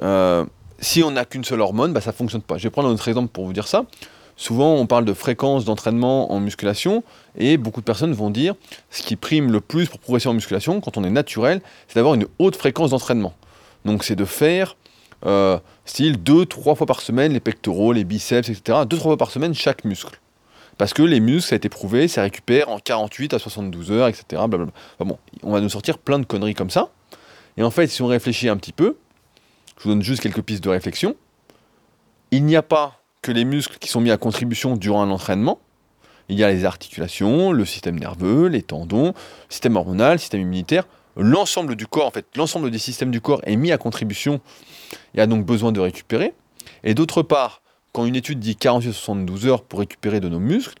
[0.00, 0.44] euh,
[0.78, 2.58] si on n'a qu'une seule hormone, bah, ça ne fonctionne pas.
[2.58, 3.84] Je vais prendre un autre exemple pour vous dire ça.
[4.36, 7.04] Souvent, on parle de fréquence d'entraînement en musculation,
[7.38, 8.54] et beaucoup de personnes vont dire
[8.90, 12.14] ce qui prime le plus pour progresser en musculation, quand on est naturel, c'est d'avoir
[12.14, 13.34] une haute fréquence d'entraînement.
[13.84, 14.76] Donc, c'est de faire,
[15.24, 18.80] euh, style, 2-3 fois par semaine, les pectoraux, les biceps, etc.
[18.88, 20.18] 2-3 fois par semaine, chaque muscle.
[20.78, 24.08] Parce que les muscles, ça a été prouvé, ça récupère en 48 à 72 heures,
[24.08, 24.42] etc.
[24.98, 26.88] Bon, on va nous sortir plein de conneries comme ça.
[27.56, 28.96] Et en fait, si on réfléchit un petit peu,
[29.78, 31.16] je vous donne juste quelques pistes de réflexion.
[32.30, 35.58] Il n'y a pas que les muscles qui sont mis à contribution durant un entraînement.
[36.28, 39.12] Il y a les articulations, le système nerveux, les tendons, le
[39.48, 40.86] système hormonal, le système immunitaire.
[41.16, 44.40] L'ensemble du corps, en fait, l'ensemble des systèmes du corps est mis à contribution
[45.14, 46.34] et a donc besoin de récupérer.
[46.82, 50.74] Et d'autre part, quand une étude dit 48-72 heures pour récupérer de nos muscles,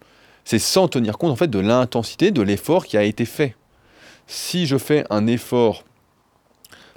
[0.44, 3.54] c'est sans tenir compte en fait de l'intensité de l'effort qui a été fait.
[4.26, 5.84] Si je fais un effort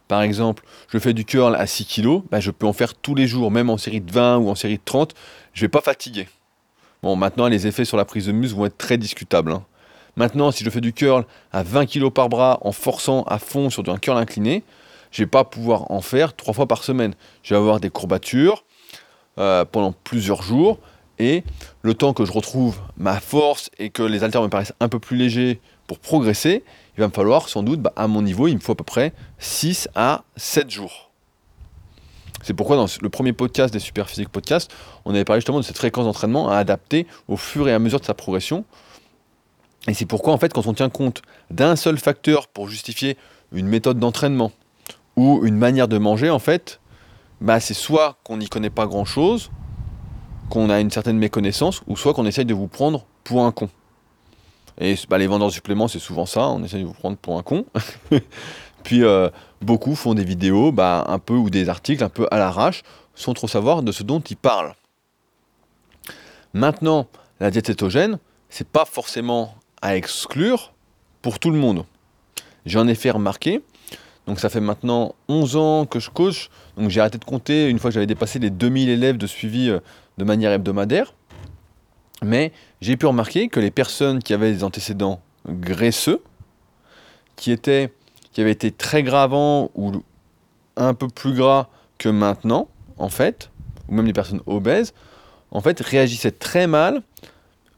[0.07, 3.15] par exemple, je fais du curl à 6 kg, bah, je peux en faire tous
[3.15, 5.13] les jours, même en série de 20 ou en série de 30,
[5.53, 6.27] je ne vais pas fatiguer.
[7.03, 9.51] Bon, maintenant, les effets sur la prise de muscle vont être très discutables.
[9.51, 9.63] Hein.
[10.15, 13.69] Maintenant, si je fais du curl à 20 kg par bras en forçant à fond
[13.69, 14.63] sur un curl incliné,
[15.11, 17.13] je vais pas pouvoir en faire trois fois par semaine.
[17.43, 18.63] Je vais avoir des courbatures
[19.37, 20.79] euh, pendant plusieurs jours
[21.19, 21.43] et
[21.81, 24.99] le temps que je retrouve ma force et que les haltères me paraissent un peu
[24.99, 26.63] plus légers pour progresser,
[26.97, 28.83] il va me falloir sans doute, bah, à mon niveau, il me faut à peu
[28.83, 31.11] près 6 à 7 jours.
[32.43, 34.71] C'est pourquoi dans le premier podcast des Super Physique Podcast,
[35.05, 37.99] on avait parlé justement de cette fréquence d'entraînement à adapter au fur et à mesure
[37.99, 38.63] de sa progression.
[39.87, 43.17] Et c'est pourquoi en fait quand on tient compte d'un seul facteur pour justifier
[43.51, 44.51] une méthode d'entraînement
[45.15, 46.79] ou une manière de manger en fait,
[47.41, 49.51] bah, c'est soit qu'on n'y connaît pas grand chose,
[50.49, 53.69] qu'on a une certaine méconnaissance, ou soit qu'on essaye de vous prendre pour un con.
[54.79, 57.37] Et bah, les vendeurs de suppléments, c'est souvent ça, on essaye de vous prendre pour
[57.37, 57.65] un con.
[58.83, 59.29] Puis euh,
[59.61, 62.83] beaucoup font des vidéos, bah, un peu ou des articles un peu à l'arrache,
[63.15, 64.75] sans trop savoir de ce dont ils parlent.
[66.53, 67.07] Maintenant,
[67.39, 70.73] la diète cétogène, c'est pas forcément à exclure
[71.21, 71.85] pour tout le monde.
[72.65, 73.61] J'en ai fait remarquer,
[74.27, 77.79] donc ça fait maintenant 11 ans que je coach, donc j'ai arrêté de compter une
[77.79, 79.79] fois que j'avais dépassé les 2000 élèves de suivi euh,
[80.17, 81.13] de manière hebdomadaire.
[82.23, 82.51] Mais
[82.81, 86.21] j'ai pu remarquer que les personnes qui avaient des antécédents graisseux,
[87.35, 87.93] qui, étaient,
[88.33, 89.91] qui avaient été très gras avant ou
[90.75, 93.49] un peu plus gras que maintenant, en fait,
[93.87, 94.93] ou même les personnes obèses,
[95.51, 97.01] en fait, réagissaient très mal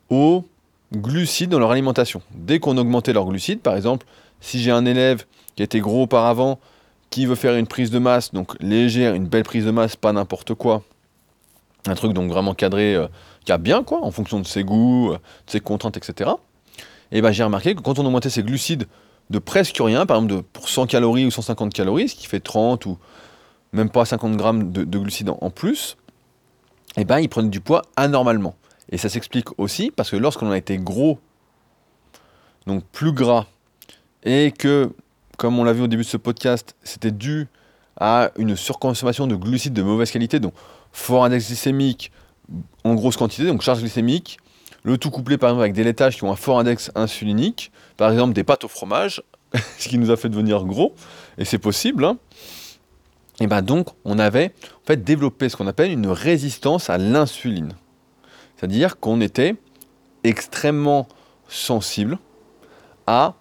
[0.09, 0.45] aux
[0.93, 2.21] glucides dans leur alimentation.
[2.31, 4.05] Dès qu'on augmentait leurs glucides, par exemple,
[4.41, 5.25] si j'ai un élève
[5.55, 6.59] qui était gros auparavant,
[7.09, 10.13] qui veut faire une prise de masse, donc légère, une belle prise de masse, pas
[10.13, 10.83] n'importe quoi,
[11.87, 13.07] un truc donc vraiment cadré, euh,
[13.45, 16.31] qui a bien quoi, en fonction de ses goûts, euh, de ses contraintes, etc.
[17.11, 18.87] Et ben j'ai remarqué que quand on augmentait ses glucides
[19.29, 22.39] de presque rien, par exemple de, pour 100 calories ou 150 calories, ce qui fait
[22.39, 22.97] 30 ou
[23.73, 25.97] même pas 50 grammes de, glucides en, plus,
[26.97, 28.55] et ben il prenait du poids anormalement.
[28.91, 31.19] Et ça s'explique aussi parce que lorsqu'on a été gros,
[32.65, 33.45] donc plus gras,
[34.23, 34.91] et que,
[35.37, 37.47] comme on l'a vu au début de ce podcast, c'était dû
[37.99, 40.53] à une surconsommation de glucides de mauvaise qualité, donc
[40.91, 42.11] fort index glycémique
[42.83, 44.39] en grosse quantité, donc charge glycémique,
[44.83, 48.11] le tout couplé par exemple avec des laitages qui ont un fort index insulinique, par
[48.11, 49.23] exemple des pâtes au fromage,
[49.77, 50.93] ce qui nous a fait devenir gros,
[51.37, 52.05] et c'est possible.
[52.05, 52.17] Hein.
[53.39, 57.73] Et ben donc on avait en fait développé ce qu'on appelle une résistance à l'insuline.
[58.57, 59.55] C'est-à-dire qu'on était
[60.23, 61.07] extrêmement
[61.47, 62.17] sensible
[63.07, 63.35] à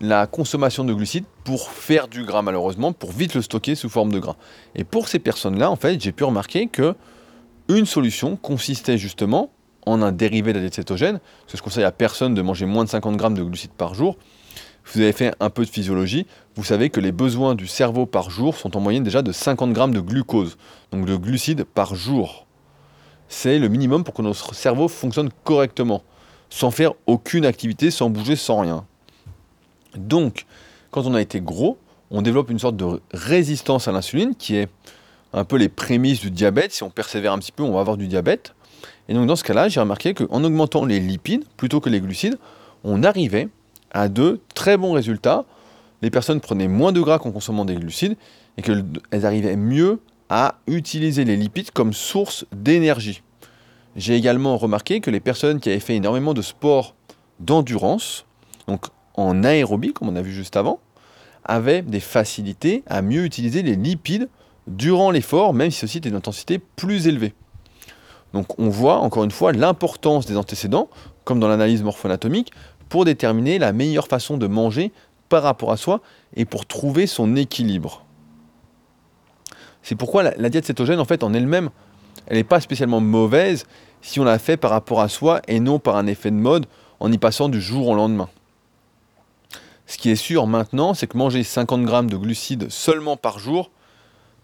[0.00, 4.12] la consommation de glucides pour faire du gras malheureusement, pour vite le stocker sous forme
[4.12, 4.36] de gras.
[4.74, 6.94] Et pour ces personnes-là, en fait, j'ai pu remarquer que
[7.68, 9.50] une solution consistait justement
[9.86, 12.66] en un dérivé de la diète cétogène, parce que je conseille à personne de manger
[12.66, 14.16] moins de 50 grammes de glucides par jour.
[14.86, 18.30] vous avez fait un peu de physiologie, vous savez que les besoins du cerveau par
[18.30, 20.56] jour sont en moyenne déjà de 50 grammes de glucose,
[20.92, 22.46] donc de glucides par jour.
[23.28, 26.02] C'est le minimum pour que notre cerveau fonctionne correctement,
[26.50, 28.86] sans faire aucune activité, sans bouger, sans rien.
[29.96, 30.46] Donc,
[30.90, 31.78] quand on a été gros,
[32.10, 34.68] on développe une sorte de résistance à l'insuline qui est
[35.34, 36.72] un peu les prémices du diabète.
[36.72, 38.54] Si on persévère un petit peu, on va avoir du diabète.
[39.08, 42.38] Et donc dans ce cas-là, j'ai remarqué qu'en augmentant les lipides plutôt que les glucides,
[42.84, 43.48] on arrivait
[43.90, 45.44] à de très bons résultats.
[46.00, 48.16] Les personnes prenaient moins de gras qu'en consommant des glucides
[48.56, 53.22] et qu'elles arrivaient mieux à utiliser les lipides comme source d'énergie.
[53.96, 56.94] J'ai également remarqué que les personnes qui avaient fait énormément de sport
[57.40, 58.24] d'endurance,
[58.68, 60.80] donc en aérobie, comme on a vu juste avant,
[61.44, 64.28] avaient des facilités à mieux utiliser les lipides
[64.66, 67.34] durant l'effort, même si ceci était d'une intensité plus élevée.
[68.32, 70.88] Donc on voit encore une fois l'importance des antécédents,
[71.24, 72.52] comme dans l'analyse morpho-anatomique,
[72.88, 74.92] pour déterminer la meilleure façon de manger
[75.28, 76.00] par rapport à soi
[76.34, 78.04] et pour trouver son équilibre.
[79.82, 81.70] C'est pourquoi la, diète cétogène, en fait, en elle-même,
[82.26, 83.66] elle n'est pas spécialement mauvaise
[84.00, 86.66] si on la fait par rapport à soi et non par un effet de mode
[87.00, 88.28] en y passant du jour au lendemain.
[89.86, 93.70] Ce qui est sûr maintenant, c'est que manger 50 grammes de glucides seulement par jour,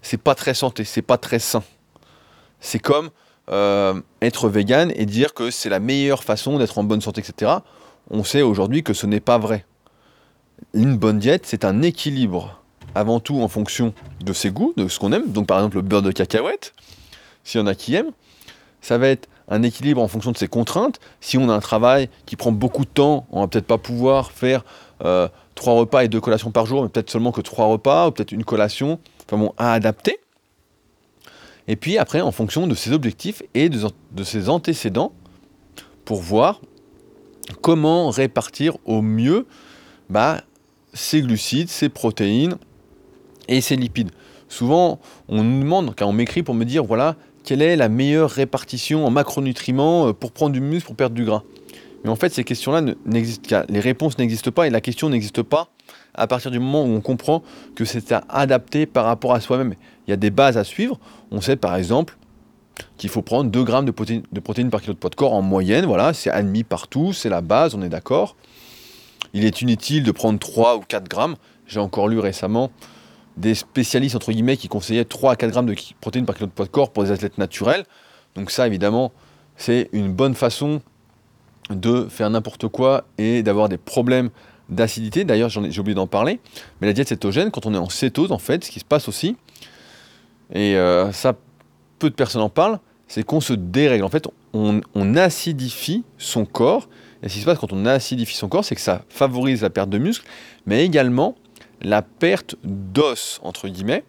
[0.03, 1.63] c'est pas très santé, c'est pas très sain.
[2.61, 3.11] C'est comme
[3.51, 7.53] euh, être vegan et dire que c'est la meilleure façon d'être en bonne santé, etc.
[8.11, 9.65] On sait aujourd'hui que ce n'est pas vrai.
[10.75, 12.63] Une bonne diète, c'est un équilibre,
[12.95, 15.31] avant tout en fonction de ses goûts, de ce qu'on aime.
[15.31, 16.75] Donc par exemple le beurre de cacahuète,
[17.45, 18.13] s'il y en a qui aiment,
[18.81, 21.01] ça va être un équilibre en fonction de ses contraintes.
[21.21, 24.31] Si on a un travail qui prend beaucoup de temps, on va peut-être pas pouvoir
[24.31, 24.65] faire
[25.05, 28.11] euh, trois repas et deux collations par jour, mais peut-être seulement que trois repas, ou
[28.13, 29.01] peut-être une collation,
[29.57, 30.19] à adapter.
[31.69, 35.13] Et puis après, en fonction de ses objectifs et de, ses antécédents,
[36.05, 36.61] pour voir
[37.61, 39.47] comment répartir au mieux
[40.09, 40.43] bah,
[40.93, 42.57] ses glucides, ses protéines
[43.49, 44.11] et ses lipides.
[44.49, 47.15] Souvent, on nous demande, on m'écrit pour me dire, voilà,
[47.45, 51.25] quelle est la meilleure répartition en macronutriments euh, pour prendre du muscle, pour perdre du
[51.25, 51.43] gras?
[52.03, 55.71] Mais en fait, ces questions-là n'existent Les réponses n'existent pas et la question n'existe pas
[56.21, 57.43] à partir du moment où on comprend
[57.75, 59.75] que c'est à adapter par rapport à soi-même.
[60.07, 61.01] Il y a des bases à suivre.
[61.31, 62.19] On sait par exemple
[62.99, 65.87] qu'il faut prendre 2 grammes de protéines, par kilo de poids de corps en moyenne.
[65.87, 68.37] Voilà, c'est admis partout, c'est la base, on est d'accord.
[69.33, 71.37] Il est inutile de prendre 3 ou 4 grammes.
[71.67, 72.71] J'ai encore lu récemment
[73.37, 76.53] des spécialistes, entre guillemets, qui conseillaient 3 à 4 grammes de protéines par kilo de
[76.53, 77.85] poids de corps pour des athlètes naturels.
[78.35, 79.13] Donc ça, évidemment,
[79.57, 80.83] c'est une bonne façon
[81.71, 84.31] de faire n'importe quoi et d'avoir des problèmes
[84.71, 85.25] d'acidité.
[85.25, 86.41] D'ailleurs, j'ai oublié d'en parler.
[86.81, 89.09] Mais la diète cétogène, quand on est en cétose, en fait, ce qui se passe
[89.09, 89.37] aussi,
[90.53, 91.35] et euh, ça,
[91.99, 94.05] peu de personnes en parlent, c'est qu'on se dérègle.
[94.05, 96.89] En fait, on, on, acidifie son corps.
[97.23, 99.71] Et ce qui se passe quand on acidifie son corps, c'est que ça favorise la
[99.71, 100.27] perte de muscle,
[100.67, 101.37] mais également
[101.83, 104.05] la perte d'os, entre guillemets.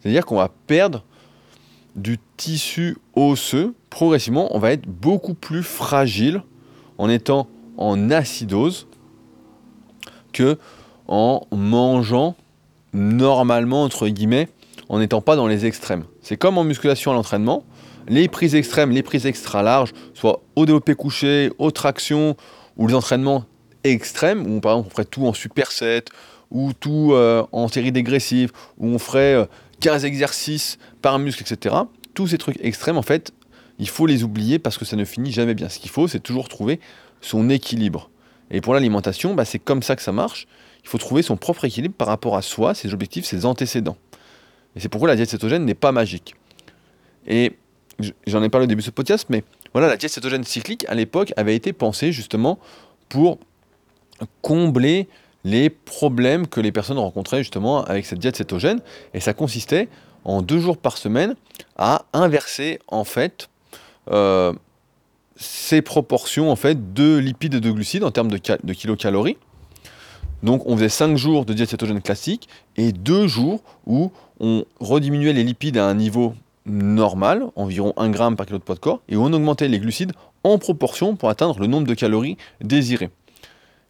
[0.00, 1.04] C'est-à-dire qu'on va perdre
[1.96, 3.74] du tissu osseux.
[3.90, 6.42] Progressivement, on va être beaucoup plus fragile
[6.98, 8.86] en étant en acidose
[10.32, 10.58] que
[11.08, 12.36] en mangeant
[12.92, 14.48] normalement, entre guillemets,
[14.88, 16.04] en n'étant pas dans les extrêmes.
[16.22, 17.64] C'est comme en musculation à l'entraînement,
[18.08, 22.36] les prises extrêmes, les prises extra larges, soit au développé couché, aux tractions,
[22.76, 23.44] ou les entraînements
[23.84, 26.04] extrêmes, où par exemple on ferait tout en superset,
[26.50, 29.48] ou tout euh, en série dégressive, où on ferait
[29.80, 31.74] 15 euh, exercices par muscle, etc.
[32.14, 33.32] Tous ces trucs extrêmes, en fait,
[33.78, 35.68] il faut les oublier parce que ça ne finit jamais bien.
[35.68, 36.78] Ce qu'il faut, c'est toujours trouver
[37.20, 38.10] son équilibre.
[38.52, 40.46] Et pour l'alimentation, bah, c'est comme ça que ça marche.
[40.84, 43.96] Il faut trouver son propre équilibre par rapport à soi, ses objectifs, ses antécédents.
[44.76, 46.34] Et c'est pourquoi la diète cétogène n'est pas magique.
[47.26, 47.56] Et
[48.26, 50.94] j'en ai parlé au début de ce podcast, mais voilà, la diète cétogène cyclique, à
[50.94, 52.58] l'époque, avait été pensée justement
[53.08, 53.38] pour
[54.42, 55.08] combler
[55.44, 58.80] les problèmes que les personnes rencontraient justement avec cette diète cétogène.
[59.14, 59.88] Et ça consistait
[60.24, 61.34] en deux jours par semaine
[61.76, 63.48] à inverser en fait
[64.10, 64.52] euh,
[65.36, 68.38] ces proportions en fait de lipides et de glucides en termes de,
[68.72, 69.36] kilocalories.
[70.42, 75.32] Donc on faisait 5 jours de diète cétogène classique et 2 jours où on rediminuait
[75.32, 76.34] les lipides à un niveau
[76.66, 80.12] normal, environ 1 g par kilo de poids de corps, et on augmentait les glucides
[80.44, 83.10] en proportion pour atteindre le nombre de calories désirées.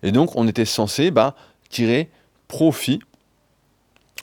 [0.03, 1.35] Et donc on était censé bah,
[1.69, 2.11] tirer
[2.49, 3.01] profit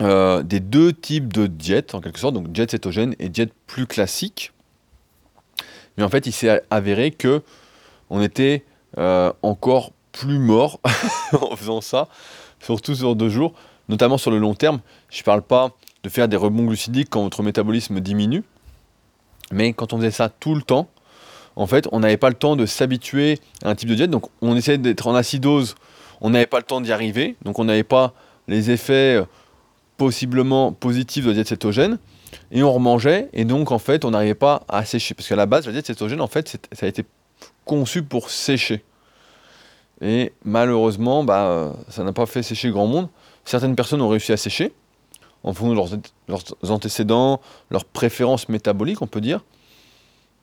[0.01, 3.85] euh, des deux types de diètes, en quelque sorte, donc diète cétogène et diète plus
[3.85, 4.53] classique.
[5.97, 7.41] Mais en fait, il s'est avéré que
[8.09, 8.63] on était
[8.97, 10.79] euh, encore plus mort
[11.33, 12.07] en faisant ça,
[12.59, 13.53] surtout sur deux jours,
[13.87, 14.79] notamment sur le long terme.
[15.09, 15.71] Je ne parle pas
[16.03, 18.43] de faire des rebonds glucidiques quand votre métabolisme diminue,
[19.51, 20.89] mais quand on faisait ça tout le temps,
[21.55, 24.09] en fait, on n'avait pas le temps de s'habituer à un type de diète.
[24.09, 25.75] Donc, on essayait d'être en acidose,
[26.21, 28.13] on n'avait pas le temps d'y arriver, donc on n'avait pas
[28.47, 29.25] les effets euh,
[29.97, 31.99] possiblement positifs de la diète cétogène
[32.51, 35.13] et on remangeait, et donc en fait on n'arrivait pas à sécher.
[35.13, 37.05] Parce qu'à la base, la diète cétogène, en fait, ça a été
[37.65, 38.83] conçu pour sécher.
[40.01, 43.09] Et malheureusement, bah, ça n'a pas fait sécher grand monde.
[43.45, 44.71] Certaines personnes ont réussi à sécher,
[45.43, 49.43] en fonction de leurs, antécédents, leurs préférences métaboliques, on peut dire.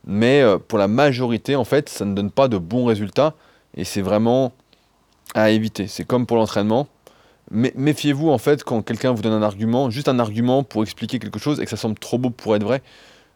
[0.06, 3.34] Mais euh, pour la majorité, en fait, ça ne donne pas de bons résultats,
[3.76, 4.52] et c'est vraiment
[5.34, 5.86] à éviter.
[5.86, 6.88] C'est comme pour l'entraînement
[7.50, 11.38] méfiez-vous en fait quand quelqu'un vous donne un argument, juste un argument pour expliquer quelque
[11.38, 12.82] chose et que ça semble trop beau pour être vrai.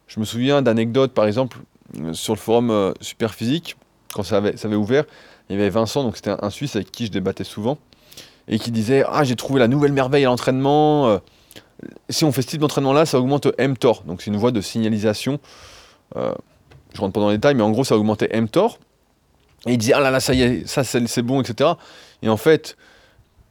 [0.08, 1.58] Je me souviens d'anecdotes par exemple
[2.00, 3.76] euh, sur le forum euh, Superphysique,
[4.12, 5.04] quand ça avait, ouvert,
[5.48, 7.78] il y avait Vincent, donc c'était un, Suisse avec qui je débattais souvent,
[8.48, 11.08] et qui disait Ah, j'ai trouvé la nouvelle merveille à l'entraînement.
[11.08, 11.18] Euh,
[12.08, 14.02] si on fait ce type d'entraînement là, ça augmente mTOR.
[14.06, 15.38] Donc c'est une voie de signalisation.
[16.16, 16.34] Euh,
[16.94, 18.78] je rentre pas dans les détails, mais en gros, ça augmentait mTOR.
[19.66, 21.70] Et il disait Ah là là, ça y est, ça c'est bon, etc.
[22.22, 22.76] Et en fait,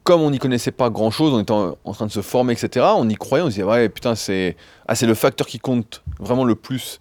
[0.10, 2.84] comme on n'y connaissait pas grand chose, on était en, train de se former, etc.,
[2.98, 6.46] on y croyait, on se disait, ouais, putain, c'est ah, le facteur qui compte vraiment
[6.46, 7.00] le plus.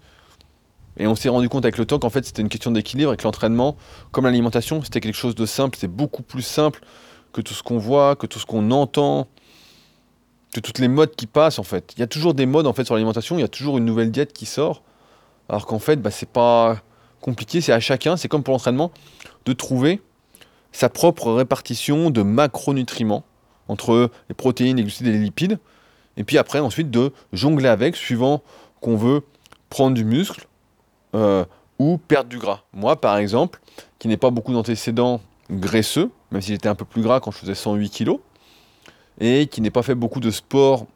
[0.98, 3.16] Et on s'est rendu compte avec le temps qu'en fait, c'était une question d'équilibre et
[3.16, 3.78] que l'entraînement,
[4.10, 6.80] comme l'alimentation, c'était quelque chose de simple, c'est beaucoup plus simple
[7.32, 9.26] que tout ce qu'on voit, que tout ce qu'on entend,
[10.52, 11.94] que toutes les modes qui passent, en fait.
[11.96, 13.86] Il y a toujours des modes, en fait, sur l'alimentation, il y a toujours une
[13.86, 14.82] nouvelle diète qui sort,
[15.48, 16.82] alors qu'en fait, bah, c'est pas
[17.22, 18.90] compliqué, c'est à chacun, c'est comme pour l'entraînement,
[19.46, 20.02] de trouver
[20.72, 23.24] sa propre répartition de macronutriments
[23.68, 25.58] entre les protéines, les glucides et les lipides.
[26.16, 28.42] Et puis après, ensuite, de jongler avec, suivant
[28.80, 29.22] qu'on veut
[29.70, 30.46] prendre du muscle
[31.14, 31.44] euh,
[31.78, 32.62] ou perdre du gras.
[32.72, 33.60] Moi, par exemple,
[33.98, 37.38] qui n'ai pas beaucoup d'antécédents graisseux, même si j'étais un peu plus gras quand je
[37.38, 38.16] faisais 108 kg,
[39.20, 40.86] et qui n'ai pas fait beaucoup de sport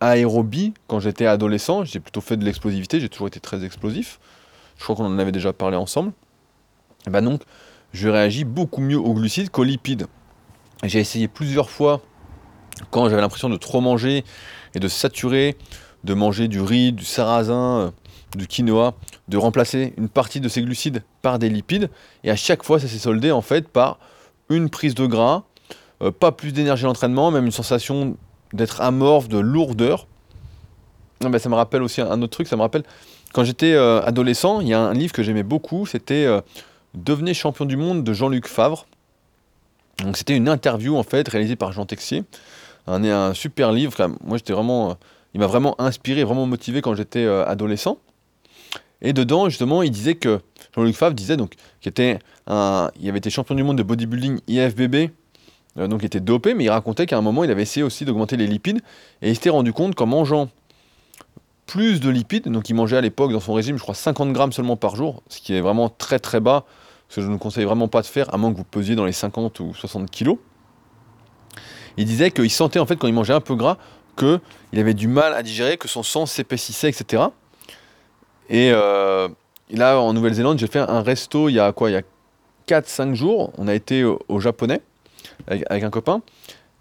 [0.00, 4.18] aérobie quand j'étais adolescent, j'ai plutôt fait de l'explosivité, j'ai toujours été très explosif.
[4.78, 6.12] Je crois qu'on en avait déjà parlé ensemble.
[7.06, 7.42] Et ben donc,
[7.92, 10.06] je réagis beaucoup mieux aux glucides qu'aux lipides.
[10.84, 12.00] J'ai essayé plusieurs fois,
[12.90, 14.24] quand j'avais l'impression de trop manger
[14.74, 15.56] et de saturer,
[16.04, 17.90] de manger du riz, du sarrasin, euh,
[18.36, 18.94] du quinoa,
[19.28, 21.90] de remplacer une partie de ces glucides par des lipides.
[22.24, 23.98] Et à chaque fois, ça s'est soldé en fait par
[24.48, 25.42] une prise de gras,
[26.02, 28.16] euh, pas plus d'énergie à l'entraînement, même une sensation
[28.52, 30.06] d'être amorphe, de lourdeur.
[31.22, 32.84] Ah ben, ça me rappelle aussi un, autre truc, ça me rappelle
[33.32, 36.26] quand j'étais euh, adolescent, il y a un livre que j'aimais beaucoup, c'était
[36.94, 38.86] Devenez champion du monde de Jean-Luc Favre.
[39.98, 42.24] Donc c'était une interview en fait réalisée par Jean Texier.
[42.86, 43.94] Un, un super livre.
[44.24, 44.96] moi j'étais vraiment,
[45.34, 47.98] il m'a vraiment inspiré, vraiment motivé quand j'étais adolescent.
[49.02, 50.40] Et dedans, justement, il disait que
[50.74, 54.40] Jean-Luc Favre disait donc qu'il était un, il avait été champion du monde de bodybuilding
[54.46, 55.10] IFBB,
[55.78, 58.04] euh, donc il était dopé, mais il racontait qu'à un moment, il avait essayé aussi
[58.04, 58.80] d'augmenter les lipides
[59.22, 60.48] et il s'était rendu compte qu'en mangeant
[61.70, 64.52] plus de lipides, donc il mangeait à l'époque dans son régime, je crois 50 grammes
[64.52, 66.64] seulement par jour, ce qui est vraiment très très bas,
[67.08, 69.04] ce que je ne conseille vraiment pas de faire, à moins que vous pesiez dans
[69.04, 70.38] les 50 ou 60 kilos.
[71.96, 73.76] Il disait qu'il sentait en fait quand il mangeait un peu gras
[74.18, 74.40] qu'il
[74.80, 77.22] avait du mal à digérer, que son sang s'épaississait, etc.
[78.48, 79.28] Et, euh,
[79.70, 81.90] là, en Nouvelle-Zélande, j'ai fait un resto il y a quoi?
[81.90, 82.02] Il y a
[82.66, 83.52] 4-5 jours.
[83.58, 84.80] On a été au, japonais
[85.46, 86.20] avec, un copain.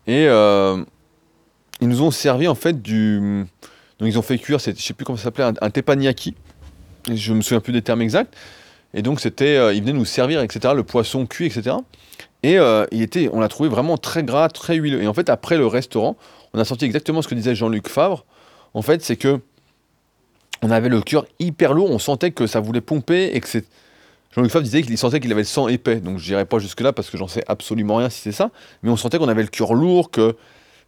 [0.07, 0.83] Et euh,
[1.79, 3.45] ils nous ont servi en fait du.
[3.99, 6.35] Donc ils ont fait cuire, je sais plus comment ça s'appelait, un, teppanyaki.
[7.11, 8.33] Je me souviens plus des termes exacts.
[8.93, 10.73] Et donc c'était, euh, ils venaient nous servir, etc.
[10.75, 11.75] Le poisson cuit, etc.
[12.43, 12.57] Et
[12.91, 15.03] il était, on l'a trouvé vraiment très gras, très huileux.
[15.03, 16.15] Et en fait, après le restaurant,
[16.53, 18.25] on a senti exactement ce que disait Jean-Luc Favre.
[18.73, 19.41] En fait, c'est que
[20.61, 23.65] on avait le cœur hyper lourd, on sentait que ça voulait pomper et que c'est.
[24.35, 26.93] Jean-Luc Favre disait qu'il sentait qu'il avait le sang épais, donc je n'irai pas jusque-là
[26.93, 28.51] parce que j'en sais absolument rien si c'est ça,
[28.83, 30.35] mais on sentait qu'on avait le cœur lourd, que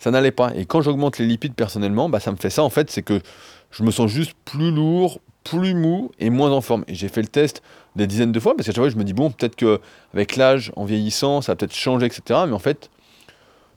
[0.01, 0.51] ça n'allait pas.
[0.55, 3.21] Et quand j'augmente les lipides personnellement, bah, ça me fait ça en fait, c'est que
[3.69, 6.83] je me sens juste plus lourd, plus mou et moins en forme.
[6.87, 7.61] Et j'ai fait le test
[7.95, 10.71] des dizaines de fois parce qu'à chaque fois je me dis, bon, peut-être qu'avec l'âge,
[10.75, 12.21] en vieillissant, ça va peut-être changer, etc.
[12.47, 12.89] Mais en fait,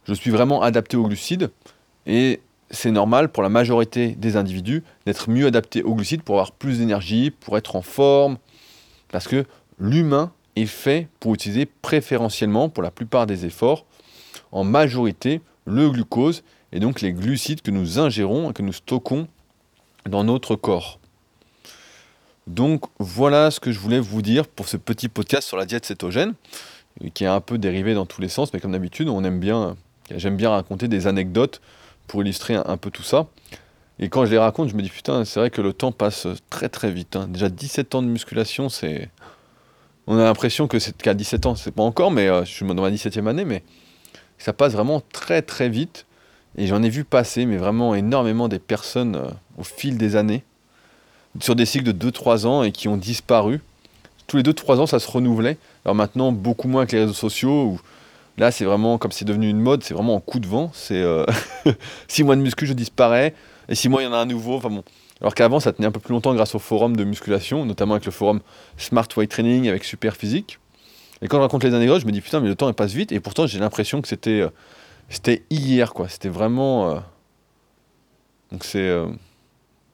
[0.09, 1.51] je suis vraiment adapté aux glucides
[2.07, 6.53] et c'est normal pour la majorité des individus d'être mieux adaptés aux glucides pour avoir
[6.53, 8.39] plus d'énergie, pour être en forme,
[9.13, 9.45] parce que
[9.79, 13.85] l'humain est fait pour utiliser préférentiellement, pour la plupart des efforts,
[14.53, 19.29] en majorité le glucose et donc les glucides que nous ingérons et que nous stockons
[20.07, 20.98] dans notre corps.
[22.46, 25.87] Donc voilà ce que je voulais vous dire pour ce petit podcast sur la diète
[25.87, 26.35] cétogène,
[27.14, 29.77] qui est un peu dérivé dans tous les sens, mais comme d'habitude, on aime bien,
[30.14, 31.62] j'aime bien raconter des anecdotes
[32.07, 33.27] pour illustrer un, peu tout ça.
[33.98, 36.27] Et quand je les raconte, je me dis putain, c'est vrai que le temps passe
[36.50, 37.16] très très vite.
[37.16, 37.29] Hein.
[37.29, 39.09] Déjà 17 ans de musculation, c'est.
[40.07, 42.66] On a l'impression que c'est qu'à 17 ans, c'est pas encore, mais euh, je suis
[42.66, 43.62] dans ma 17e année, mais
[44.38, 46.07] ça passe vraiment très très vite.
[46.57, 50.44] Et j'en ai vu passer, mais vraiment énormément des personnes euh, au fil des années,
[51.40, 53.61] sur des cycles de 2-3 ans et qui ont disparu.
[54.29, 55.59] Tous les 2-3 ans, ça se renouvelait.
[55.85, 57.81] Alors maintenant, beaucoup moins avec les réseaux sociaux, où
[58.37, 60.70] Là, c'est vraiment, comme c'est devenu une mode, c'est vraiment en coup de vent.
[60.75, 61.05] C'est
[62.09, 63.35] 6 euh, mois de muscu, je disparais,
[63.68, 64.57] et 6 mois, il y en a un nouveau.
[64.57, 64.83] Enfin bon.
[65.20, 68.07] Alors qu'avant, ça tenait un peu plus longtemps grâce au forum de musculation, notamment avec
[68.07, 68.40] le forum
[68.77, 70.59] Smart Weight Training, avec Super Physique.
[71.22, 72.92] Et quand je raconte les anecdotes, je me dis putain, mais le temps il passe
[72.92, 76.09] vite, et pourtant j'ai l'impression que c'était euh, hier, quoi.
[76.09, 76.90] C'était vraiment.
[76.90, 76.98] Euh,
[78.53, 78.96] donc c'est.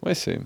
[0.02, 0.40] Ouais, c'est.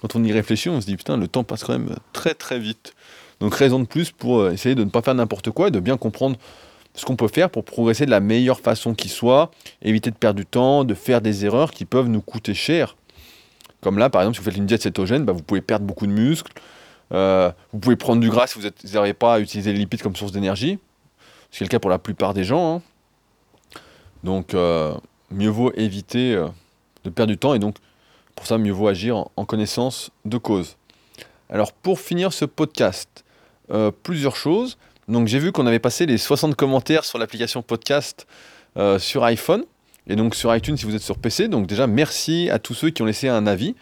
[0.00, 2.58] Quand on y réfléchit, on se dit putain, le temps passe quand même très très
[2.58, 2.94] vite.
[3.40, 5.96] Donc raison de plus pour essayer de ne pas faire n'importe quoi et de bien
[5.96, 6.36] comprendre
[6.94, 9.50] ce qu'on peut faire pour progresser de la meilleure façon qui soit,
[9.82, 12.96] éviter de perdre du temps, de faire des erreurs qui peuvent nous coûter cher.
[13.80, 16.06] Comme là, par exemple, si vous faites une diète cétogène, bah, vous pouvez perdre beaucoup
[16.06, 16.52] de muscles,
[17.12, 20.16] euh, vous pouvez prendre du gras si vous n'arrivez pas à utiliser les lipides comme
[20.16, 20.78] source d'énergie,
[21.50, 22.76] ce qui est le cas pour la plupart des gens.
[22.76, 22.82] Hein.
[24.22, 24.94] Donc, euh,
[25.30, 26.48] mieux vaut éviter euh,
[27.04, 27.76] de perdre du temps et donc,
[28.34, 30.76] pour ça, mieux vaut agir en connaissance de cause.
[31.50, 33.24] Alors, pour finir ce podcast,
[34.02, 34.76] plusieurs choses.
[35.08, 38.26] Donc j'ai vu qu'on avait passé les 60 commentaires sur l'application podcast
[38.98, 39.64] sur iPhone
[40.06, 41.48] et donc sur iTunes si vous êtes sur PC.
[41.48, 43.74] Donc déjà merci à tous ceux qui ont laissé un avis.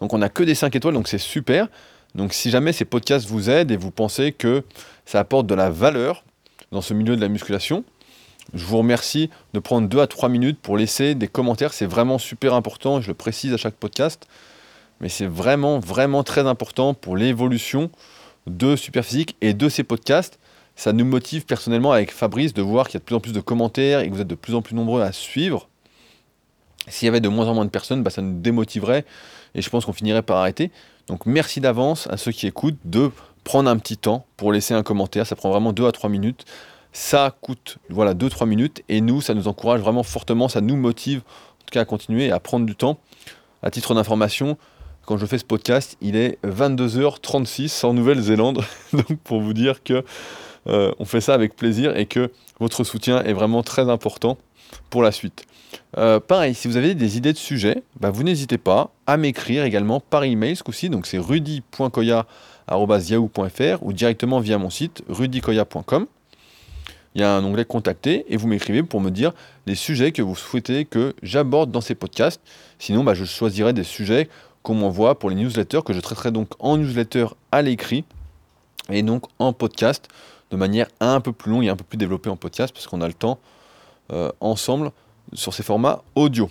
[0.00, 1.68] Donc on n'a que des 5 étoiles, donc c'est super.
[2.16, 4.64] Donc si jamais ces podcasts vous aident et vous pensez que
[5.04, 6.24] ça apporte de la valeur
[6.72, 7.84] dans ce milieu de la musculation,
[8.54, 11.72] je vous remercie de prendre 2 à 3 minutes pour laisser des commentaires.
[11.72, 14.26] C'est vraiment super important, je le précise à chaque podcast.
[15.00, 17.90] Mais c'est vraiment, vraiment très important pour l'évolution
[18.46, 20.38] de Superphysique et de ces podcasts
[20.76, 23.32] ça nous motive personnellement avec Fabrice de voir qu'il y a de plus en plus
[23.32, 25.68] de commentaires et que vous êtes de plus en plus nombreux à suivre.
[26.86, 29.04] S'il y avait de moins en moins de personnes, bah, ça nous démotiverait
[29.54, 30.70] et je pense qu'on finirait par arrêter.
[31.08, 33.10] Donc merci d'avance à ceux qui écoutent de
[33.44, 35.26] prendre un petit temps pour laisser un commentaire.
[35.26, 36.44] Ça prend vraiment 2 à 3 minutes.
[36.92, 41.18] Ça coûte voilà 2-3 minutes et nous, ça nous encourage vraiment fortement, ça nous motive
[41.18, 42.98] en tout cas à continuer et à prendre du temps.
[43.62, 44.56] À titre d'information,
[45.04, 48.62] quand je fais ce podcast, il est 22h36 en Nouvelle-Zélande.
[48.92, 50.04] Donc pour vous dire que
[50.68, 54.38] euh, on fait ça avec plaisir et que votre soutien est vraiment très important
[54.90, 55.44] pour la suite.
[55.98, 59.64] Euh, pareil, si vous avez des idées de sujets, bah, vous n'hésitez pas à m'écrire
[59.64, 60.90] également par email ce coup-ci.
[60.90, 66.06] Donc c'est rudy.koya.yahoo.fr ou directement via mon site rudykoya.com.
[67.14, 69.32] il y a un onglet contacter et vous m'écrivez pour me dire
[69.66, 72.42] les sujets que vous souhaitez que j'aborde dans ces podcasts.
[72.78, 74.28] Sinon, bah, je choisirai des sujets
[74.62, 78.04] qu'on m'envoie pour les newsletters que je traiterai donc en newsletter à l'écrit
[78.90, 80.08] et donc en podcast
[80.50, 83.00] de manière un peu plus longue et un peu plus développée en podcast parce qu'on
[83.00, 83.38] a le temps
[84.12, 84.92] euh, ensemble
[85.32, 86.50] sur ces formats audio.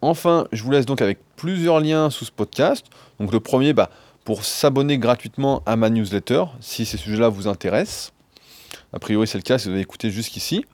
[0.00, 2.86] Enfin, je vous laisse donc avec plusieurs liens sous ce podcast.
[3.20, 3.90] Donc le premier, bah,
[4.24, 8.12] pour s'abonner gratuitement à ma newsletter, si ces sujets-là vous intéressent.
[8.92, 10.64] A priori, c'est le cas si vous avez écouté jusqu'ici.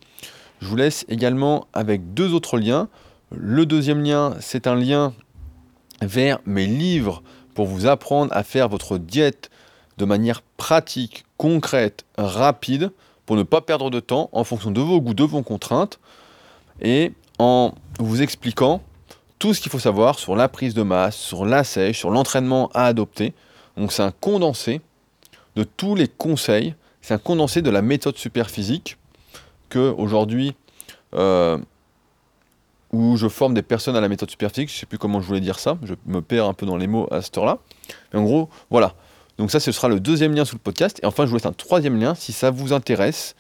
[0.60, 2.88] Je vous laisse également avec deux autres liens.
[3.30, 5.12] Le deuxième lien, c'est un lien
[6.02, 7.22] vers mes livres
[7.54, 9.50] pour vous apprendre à faire votre diète
[9.98, 12.92] de manière pratique, concrète, rapide,
[13.26, 15.98] pour ne pas perdre de temps en fonction de vos goûts, de vos contraintes,
[16.80, 18.82] et en vous expliquant
[19.38, 22.70] tout ce qu'il faut savoir sur la prise de masse, sur la sèche, sur l'entraînement
[22.74, 23.34] à adopter.
[23.76, 24.80] Donc c'est un condensé
[25.56, 28.96] de tous les conseils, c'est un condensé de la méthode super physique
[29.68, 30.54] que aujourd'hui
[31.14, 31.58] euh,
[32.92, 35.20] où je forme des personnes à la méthode super physique, je ne sais plus comment
[35.20, 37.58] je voulais dire ça, je me perds un peu dans les mots à cette heure-là.
[38.12, 38.94] Mais en gros, voilà.
[39.36, 40.98] Donc ça, ce sera le deuxième lien sous le podcast.
[41.02, 43.36] Et enfin, je vous laisse un troisième lien si ça vous intéresse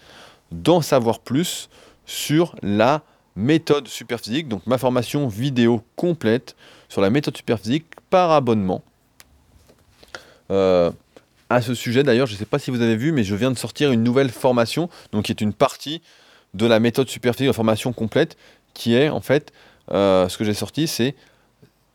[0.52, 1.68] d'en savoir plus
[2.06, 3.02] sur la
[3.38, 6.56] méthode superphysique, donc ma formation vidéo complète
[6.88, 8.82] sur la méthode superphysique par abonnement.
[10.50, 10.90] Euh,
[11.48, 13.52] à ce sujet d'ailleurs, je ne sais pas si vous avez vu, mais je viens
[13.52, 16.02] de sortir une nouvelle formation, donc qui est une partie
[16.54, 18.36] de la méthode superphysique, la formation complète,
[18.74, 19.52] qui est en fait,
[19.92, 21.14] euh, ce que j'ai sorti, c'est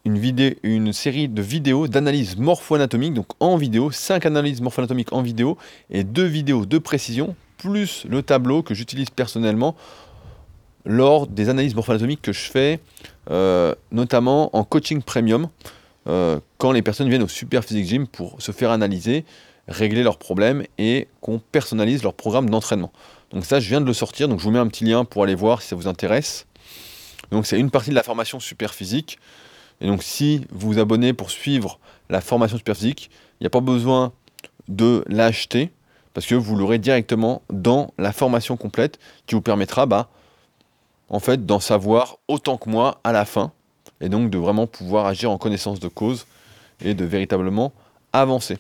[0.06, 5.22] une, vidéo, une série de vidéos d'analyse morpho-anatomique, donc en vidéo, 5 analyses morpho-anatomiques en
[5.22, 5.58] vidéo
[5.90, 9.76] et 2 vidéos de précision, plus le tableau que j'utilise personnellement
[10.86, 12.80] lors des analyses morpho-anatomiques que je fais,
[13.32, 15.48] euh, notamment en coaching premium,
[16.08, 19.26] euh, quand les personnes viennent au Super Physique Gym pour se faire analyser,
[19.68, 22.92] régler leurs problèmes et qu'on personnalise leur programme d'entraînement.
[23.32, 25.24] Donc ça, je viens de le sortir, donc je vous mets un petit lien pour
[25.24, 26.46] aller voir si ça vous intéresse.
[27.32, 29.18] Donc c'est une partie de la formation Super Physique.
[29.82, 31.80] Et donc si vous vous abonnez pour suivre
[32.10, 33.10] la formation Super Physique,
[33.40, 34.12] il n'y a pas besoin
[34.68, 35.72] de l'acheter
[36.14, 40.10] parce que vous l'aurez directement dans la formation complète qui vous permettra bah,
[41.14, 43.52] en fait, d'en savoir autant que moi à la fin,
[44.02, 46.26] et donc de vraiment pouvoir agir en connaissance de cause
[46.84, 47.72] et de véritablement
[48.14, 48.58] avancer.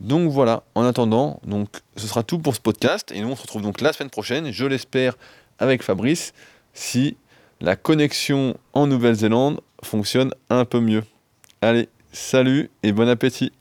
[0.00, 3.40] Donc voilà, en attendant, donc ce sera tout pour ce podcast, et nous on se
[3.40, 5.16] retrouve donc la semaine prochaine, je l'espère,
[5.58, 6.34] avec Fabrice,
[6.74, 7.16] si
[7.62, 11.02] la connexion en Nouvelle-Zélande fonctionne un peu mieux.
[11.62, 13.52] Allez, salut et bon appétit